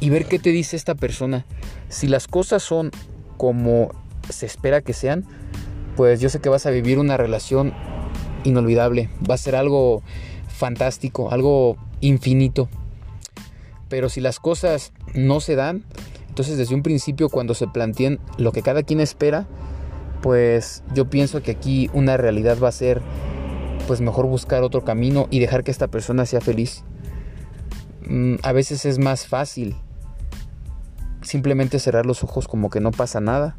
y 0.00 0.10
ver 0.10 0.26
qué 0.26 0.38
te 0.38 0.50
dice 0.50 0.76
esta 0.76 0.94
persona. 0.94 1.46
Si 1.88 2.08
las 2.08 2.26
cosas 2.26 2.62
son 2.62 2.90
como 3.36 3.92
se 4.28 4.46
espera 4.46 4.82
que 4.82 4.92
sean, 4.92 5.24
pues 5.98 6.20
yo 6.20 6.28
sé 6.28 6.38
que 6.38 6.48
vas 6.48 6.64
a 6.64 6.70
vivir 6.70 7.00
una 7.00 7.16
relación 7.16 7.74
inolvidable, 8.44 9.10
va 9.28 9.34
a 9.34 9.36
ser 9.36 9.56
algo 9.56 10.04
fantástico, 10.46 11.32
algo 11.32 11.76
infinito. 12.00 12.68
Pero 13.88 14.08
si 14.08 14.20
las 14.20 14.38
cosas 14.38 14.92
no 15.14 15.40
se 15.40 15.56
dan, 15.56 15.82
entonces 16.28 16.56
desde 16.56 16.76
un 16.76 16.84
principio 16.84 17.28
cuando 17.28 17.52
se 17.52 17.66
planteen 17.66 18.20
lo 18.36 18.52
que 18.52 18.62
cada 18.62 18.84
quien 18.84 19.00
espera, 19.00 19.48
pues 20.22 20.84
yo 20.94 21.10
pienso 21.10 21.42
que 21.42 21.50
aquí 21.50 21.90
una 21.92 22.16
realidad 22.16 22.58
va 22.62 22.68
a 22.68 22.72
ser 22.72 23.02
pues 23.88 24.00
mejor 24.00 24.26
buscar 24.26 24.62
otro 24.62 24.84
camino 24.84 25.26
y 25.32 25.40
dejar 25.40 25.64
que 25.64 25.72
esta 25.72 25.88
persona 25.88 26.26
sea 26.26 26.40
feliz. 26.40 26.84
Mm, 28.06 28.36
a 28.44 28.52
veces 28.52 28.84
es 28.84 29.00
más 29.00 29.26
fácil 29.26 29.74
simplemente 31.22 31.80
cerrar 31.80 32.06
los 32.06 32.22
ojos 32.22 32.46
como 32.46 32.70
que 32.70 32.78
no 32.78 32.92
pasa 32.92 33.18
nada 33.18 33.56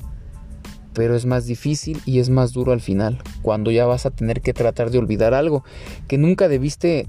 pero 0.99 1.15
es 1.15 1.25
más 1.25 1.45
difícil 1.45 2.01
y 2.05 2.19
es 2.19 2.29
más 2.29 2.51
duro 2.51 2.73
al 2.73 2.81
final, 2.81 3.19
cuando 3.41 3.71
ya 3.71 3.85
vas 3.85 4.05
a 4.05 4.11
tener 4.11 4.41
que 4.41 4.51
tratar 4.51 4.91
de 4.91 4.97
olvidar 4.97 5.33
algo 5.33 5.63
que 6.09 6.17
nunca 6.17 6.49
debiste 6.49 7.07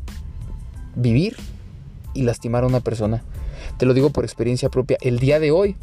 vivir 0.95 1.37
y 2.15 2.23
lastimar 2.23 2.63
a 2.63 2.69
una 2.69 2.79
persona. 2.79 3.25
Te 3.79 3.87
lo 3.87 3.93
digo 3.93 4.11
por 4.11 4.23
experiencia 4.23 4.69
propia. 4.69 4.97
El 5.01 5.19
día 5.19 5.41
de 5.41 5.51
hoy, 5.51 5.75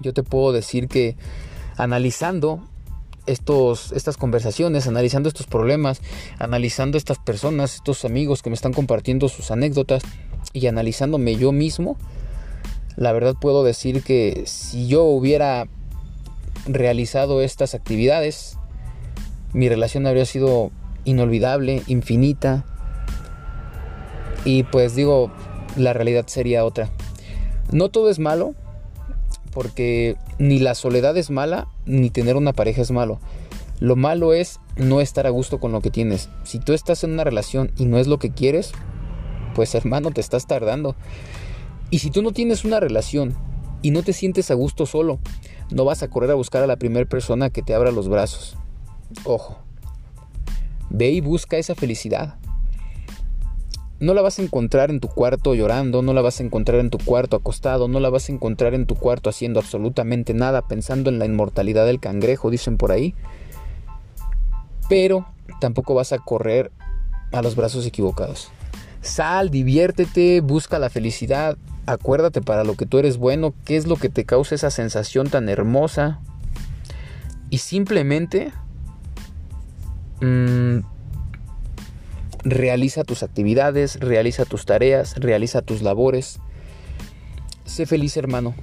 yo 0.00 0.12
te 0.12 0.24
puedo 0.24 0.50
decir 0.50 0.88
que 0.88 1.14
analizando 1.76 2.60
estos, 3.26 3.92
estas 3.92 4.16
conversaciones, 4.16 4.88
analizando 4.88 5.28
estos 5.28 5.46
problemas, 5.46 6.02
analizando 6.40 6.98
estas 6.98 7.18
personas, 7.18 7.76
estos 7.76 8.04
amigos 8.04 8.42
que 8.42 8.50
me 8.50 8.54
están 8.54 8.72
compartiendo 8.72 9.28
sus 9.28 9.52
anécdotas 9.52 10.02
y 10.52 10.66
analizándome 10.66 11.36
yo 11.36 11.52
mismo, 11.52 11.96
la 12.96 13.12
verdad 13.12 13.36
puedo 13.40 13.62
decir 13.62 14.02
que 14.02 14.42
si 14.46 14.88
yo 14.88 15.04
hubiera 15.04 15.68
realizado 16.66 17.42
estas 17.42 17.74
actividades, 17.74 18.58
mi 19.52 19.68
relación 19.68 20.06
habría 20.06 20.24
sido 20.24 20.70
inolvidable, 21.04 21.82
infinita. 21.86 22.64
Y 24.44 24.62
pues 24.64 24.94
digo, 24.94 25.30
la 25.76 25.92
realidad 25.92 26.26
sería 26.26 26.64
otra. 26.64 26.90
No 27.72 27.88
todo 27.88 28.10
es 28.10 28.18
malo, 28.18 28.54
porque 29.52 30.16
ni 30.38 30.58
la 30.58 30.74
soledad 30.74 31.16
es 31.16 31.30
mala, 31.30 31.68
ni 31.86 32.10
tener 32.10 32.36
una 32.36 32.52
pareja 32.52 32.82
es 32.82 32.90
malo. 32.90 33.20
Lo 33.80 33.96
malo 33.96 34.34
es 34.34 34.60
no 34.76 35.00
estar 35.00 35.26
a 35.26 35.30
gusto 35.30 35.58
con 35.58 35.72
lo 35.72 35.80
que 35.80 35.90
tienes. 35.90 36.28
Si 36.44 36.58
tú 36.58 36.72
estás 36.72 37.02
en 37.04 37.12
una 37.12 37.24
relación 37.24 37.72
y 37.76 37.86
no 37.86 37.98
es 37.98 38.06
lo 38.06 38.18
que 38.18 38.30
quieres, 38.30 38.72
pues 39.54 39.74
hermano, 39.74 40.10
te 40.10 40.20
estás 40.20 40.46
tardando. 40.46 40.94
Y 41.90 42.00
si 42.00 42.10
tú 42.10 42.22
no 42.22 42.32
tienes 42.32 42.64
una 42.64 42.78
relación 42.78 43.34
y 43.82 43.90
no 43.90 44.02
te 44.02 44.12
sientes 44.12 44.50
a 44.50 44.54
gusto 44.54 44.86
solo, 44.86 45.18
no 45.70 45.84
vas 45.84 46.02
a 46.02 46.08
correr 46.08 46.30
a 46.30 46.34
buscar 46.34 46.62
a 46.62 46.66
la 46.66 46.76
primera 46.76 47.06
persona 47.06 47.50
que 47.50 47.62
te 47.62 47.74
abra 47.74 47.92
los 47.92 48.08
brazos. 48.08 48.56
Ojo, 49.24 49.58
ve 50.90 51.10
y 51.10 51.20
busca 51.20 51.56
esa 51.56 51.74
felicidad. 51.74 52.36
No 53.98 54.14
la 54.14 54.22
vas 54.22 54.38
a 54.38 54.42
encontrar 54.42 54.90
en 54.90 54.98
tu 54.98 55.08
cuarto 55.08 55.54
llorando, 55.54 56.00
no 56.00 56.14
la 56.14 56.22
vas 56.22 56.40
a 56.40 56.42
encontrar 56.42 56.80
en 56.80 56.88
tu 56.88 56.96
cuarto 56.96 57.36
acostado, 57.36 57.86
no 57.86 58.00
la 58.00 58.08
vas 58.08 58.28
a 58.28 58.32
encontrar 58.32 58.72
en 58.72 58.86
tu 58.86 58.94
cuarto 58.94 59.28
haciendo 59.28 59.60
absolutamente 59.60 60.32
nada, 60.32 60.62
pensando 60.62 61.10
en 61.10 61.18
la 61.18 61.26
inmortalidad 61.26 61.84
del 61.84 62.00
cangrejo, 62.00 62.50
dicen 62.50 62.78
por 62.78 62.92
ahí. 62.92 63.14
Pero 64.88 65.26
tampoco 65.60 65.94
vas 65.94 66.12
a 66.12 66.18
correr 66.18 66.72
a 67.30 67.42
los 67.42 67.56
brazos 67.56 67.86
equivocados. 67.86 68.50
Sal, 69.02 69.50
diviértete, 69.50 70.40
busca 70.40 70.78
la 70.78 70.88
felicidad, 70.88 71.58
acuérdate 71.86 72.40
para 72.40 72.64
lo 72.64 72.74
que 72.74 72.86
tú 72.86 72.98
eres 72.98 73.16
bueno, 73.16 73.54
qué 73.64 73.76
es 73.76 73.86
lo 73.86 73.96
que 73.96 74.08
te 74.08 74.24
causa 74.24 74.54
esa 74.54 74.70
sensación 74.70 75.28
tan 75.28 75.48
hermosa. 75.48 76.20
Y 77.50 77.58
simplemente 77.58 78.52
mm, 80.20 80.78
realiza 82.44 83.04
tus 83.04 83.22
actividades, 83.22 83.98
realiza 84.00 84.44
tus 84.44 84.64
tareas, 84.64 85.16
realiza 85.16 85.62
tus 85.62 85.82
labores. 85.82 86.38
Sé 87.64 87.86
feliz 87.86 88.16
hermano. 88.16 88.54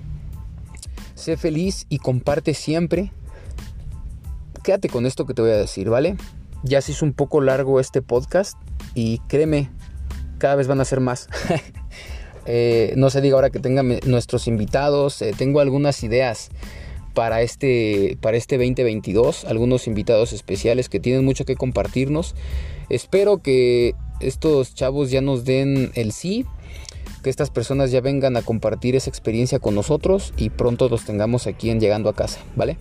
Sé 1.16 1.38
feliz 1.38 1.86
y 1.90 1.98
comparte 1.98 2.54
siempre. 2.54 3.12
Quédate 4.64 4.90
con 4.90 5.06
esto 5.06 5.26
que 5.26 5.34
te 5.34 5.42
voy 5.42 5.52
a 5.52 5.58
decir, 5.58 5.90
¿vale? 5.90 6.16
Ya 6.64 6.82
se 6.82 6.92
hizo 6.92 7.06
un 7.06 7.14
poco 7.14 7.42
largo 7.42 7.80
este 7.80 8.02
podcast 8.02 8.58
y 8.96 9.20
créeme, 9.28 9.70
cada 10.38 10.56
vez 10.56 10.68
van 10.68 10.82
a 10.82 10.86
ser 10.86 11.00
más. 11.00 11.28
Eh, 12.48 12.94
no 12.96 13.10
se 13.10 13.22
diga 13.22 13.36
ahora 13.36 13.50
que 13.50 13.60
tengan 13.60 14.00
nuestros 14.06 14.48
invitados. 14.48 15.22
Eh, 15.22 15.34
tengo 15.38 15.60
algunas 15.60 16.02
ideas 16.04 16.50
para 17.14 17.42
este, 17.42 18.18
para 18.22 18.38
este 18.38 18.58
2022. 18.58 19.46
Algunos 19.46 19.88
invitados 19.88 20.34
especiales 20.34 20.90
que 20.90 21.00
tienen 21.00 21.26
mucho 21.26 21.46
que 21.46 21.56
compartirnos. 21.56 22.36
Espero 22.90 23.40
que 23.40 23.94
estos 24.22 24.74
chavos 24.74 25.12
ya 25.12 25.22
nos 25.22 25.44
den 25.44 25.92
el 25.96 26.14
sí. 26.14 26.46
Que 27.22 27.30
estas 27.30 27.50
personas 27.50 27.92
ya 27.92 28.00
vengan 28.00 28.38
a 28.38 28.42
compartir 28.42 28.96
esa 28.96 29.10
experiencia 29.10 29.60
con 29.60 29.76
nosotros 29.76 30.34
y 30.38 30.50
pronto 30.50 30.88
los 30.88 31.04
tengamos 31.04 31.48
aquí 31.48 31.70
en 31.70 31.80
Llegando 31.80 32.10
a 32.10 32.16
Casa, 32.16 32.40
¿vale? 32.56 32.78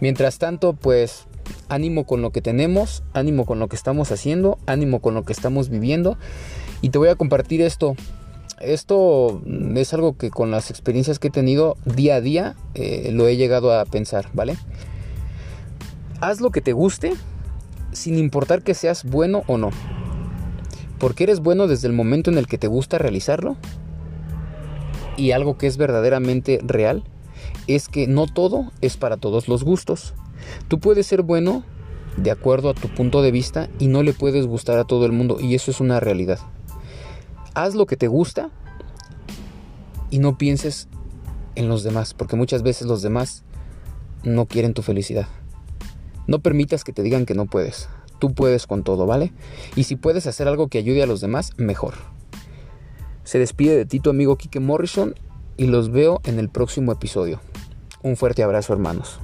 Mientras 0.00 0.38
tanto, 0.38 0.72
pues 0.72 1.26
ánimo 1.68 2.06
con 2.06 2.22
lo 2.22 2.30
que 2.30 2.40
tenemos, 2.40 3.02
ánimo 3.12 3.44
con 3.44 3.58
lo 3.58 3.68
que 3.68 3.76
estamos 3.76 4.12
haciendo, 4.12 4.58
ánimo 4.66 5.00
con 5.00 5.14
lo 5.14 5.24
que 5.24 5.32
estamos 5.32 5.68
viviendo. 5.68 6.16
Y 6.80 6.90
te 6.90 6.98
voy 6.98 7.08
a 7.08 7.16
compartir 7.16 7.60
esto 7.60 7.96
esto 8.60 9.42
es 9.74 9.94
algo 9.94 10.16
que 10.16 10.30
con 10.30 10.50
las 10.50 10.70
experiencias 10.70 11.18
que 11.18 11.28
he 11.28 11.30
tenido 11.30 11.76
día 11.84 12.16
a 12.16 12.20
día 12.20 12.54
eh, 12.74 13.10
lo 13.12 13.26
he 13.26 13.36
llegado 13.36 13.72
a 13.72 13.84
pensar, 13.84 14.28
¿vale? 14.32 14.56
Haz 16.20 16.40
lo 16.40 16.50
que 16.50 16.60
te 16.60 16.72
guste 16.72 17.14
sin 17.92 18.18
importar 18.18 18.62
que 18.62 18.74
seas 18.74 19.04
bueno 19.04 19.42
o 19.46 19.58
no. 19.58 19.70
Porque 20.98 21.24
eres 21.24 21.40
bueno 21.40 21.66
desde 21.66 21.88
el 21.88 21.92
momento 21.92 22.30
en 22.30 22.38
el 22.38 22.46
que 22.46 22.58
te 22.58 22.66
gusta 22.66 22.98
realizarlo. 22.98 23.56
Y 25.16 25.32
algo 25.32 25.58
que 25.58 25.66
es 25.66 25.76
verdaderamente 25.76 26.60
real 26.62 27.04
es 27.66 27.88
que 27.88 28.06
no 28.06 28.26
todo 28.26 28.72
es 28.80 28.96
para 28.96 29.16
todos 29.16 29.48
los 29.48 29.64
gustos. 29.64 30.14
Tú 30.68 30.80
puedes 30.80 31.06
ser 31.06 31.22
bueno 31.22 31.64
de 32.16 32.30
acuerdo 32.30 32.70
a 32.70 32.74
tu 32.74 32.88
punto 32.88 33.22
de 33.22 33.30
vista 33.30 33.68
y 33.78 33.88
no 33.88 34.02
le 34.02 34.12
puedes 34.12 34.46
gustar 34.46 34.78
a 34.78 34.84
todo 34.84 35.06
el 35.06 35.12
mundo 35.12 35.38
y 35.40 35.54
eso 35.54 35.70
es 35.70 35.80
una 35.80 36.00
realidad 36.00 36.38
haz 37.54 37.74
lo 37.74 37.86
que 37.86 37.96
te 37.96 38.08
gusta 38.08 38.50
y 40.10 40.18
no 40.18 40.38
pienses 40.38 40.88
en 41.54 41.68
los 41.68 41.82
demás, 41.82 42.14
porque 42.14 42.36
muchas 42.36 42.62
veces 42.62 42.86
los 42.86 43.02
demás 43.02 43.44
no 44.22 44.46
quieren 44.46 44.74
tu 44.74 44.82
felicidad. 44.82 45.26
No 46.26 46.40
permitas 46.40 46.84
que 46.84 46.92
te 46.92 47.02
digan 47.02 47.26
que 47.26 47.34
no 47.34 47.46
puedes. 47.46 47.88
Tú 48.18 48.32
puedes 48.32 48.66
con 48.66 48.82
todo, 48.82 49.06
¿vale? 49.06 49.32
Y 49.76 49.84
si 49.84 49.96
puedes 49.96 50.26
hacer 50.26 50.48
algo 50.48 50.68
que 50.68 50.78
ayude 50.78 51.02
a 51.02 51.06
los 51.06 51.20
demás, 51.20 51.52
mejor. 51.56 51.94
Se 53.24 53.38
despide 53.38 53.76
de 53.76 53.86
ti 53.86 54.00
tu 54.00 54.10
amigo 54.10 54.36
Kike 54.36 54.60
Morrison 54.60 55.14
y 55.56 55.66
los 55.66 55.90
veo 55.90 56.20
en 56.24 56.38
el 56.38 56.48
próximo 56.48 56.92
episodio. 56.92 57.40
Un 58.02 58.16
fuerte 58.16 58.42
abrazo, 58.42 58.72
hermanos. 58.72 59.18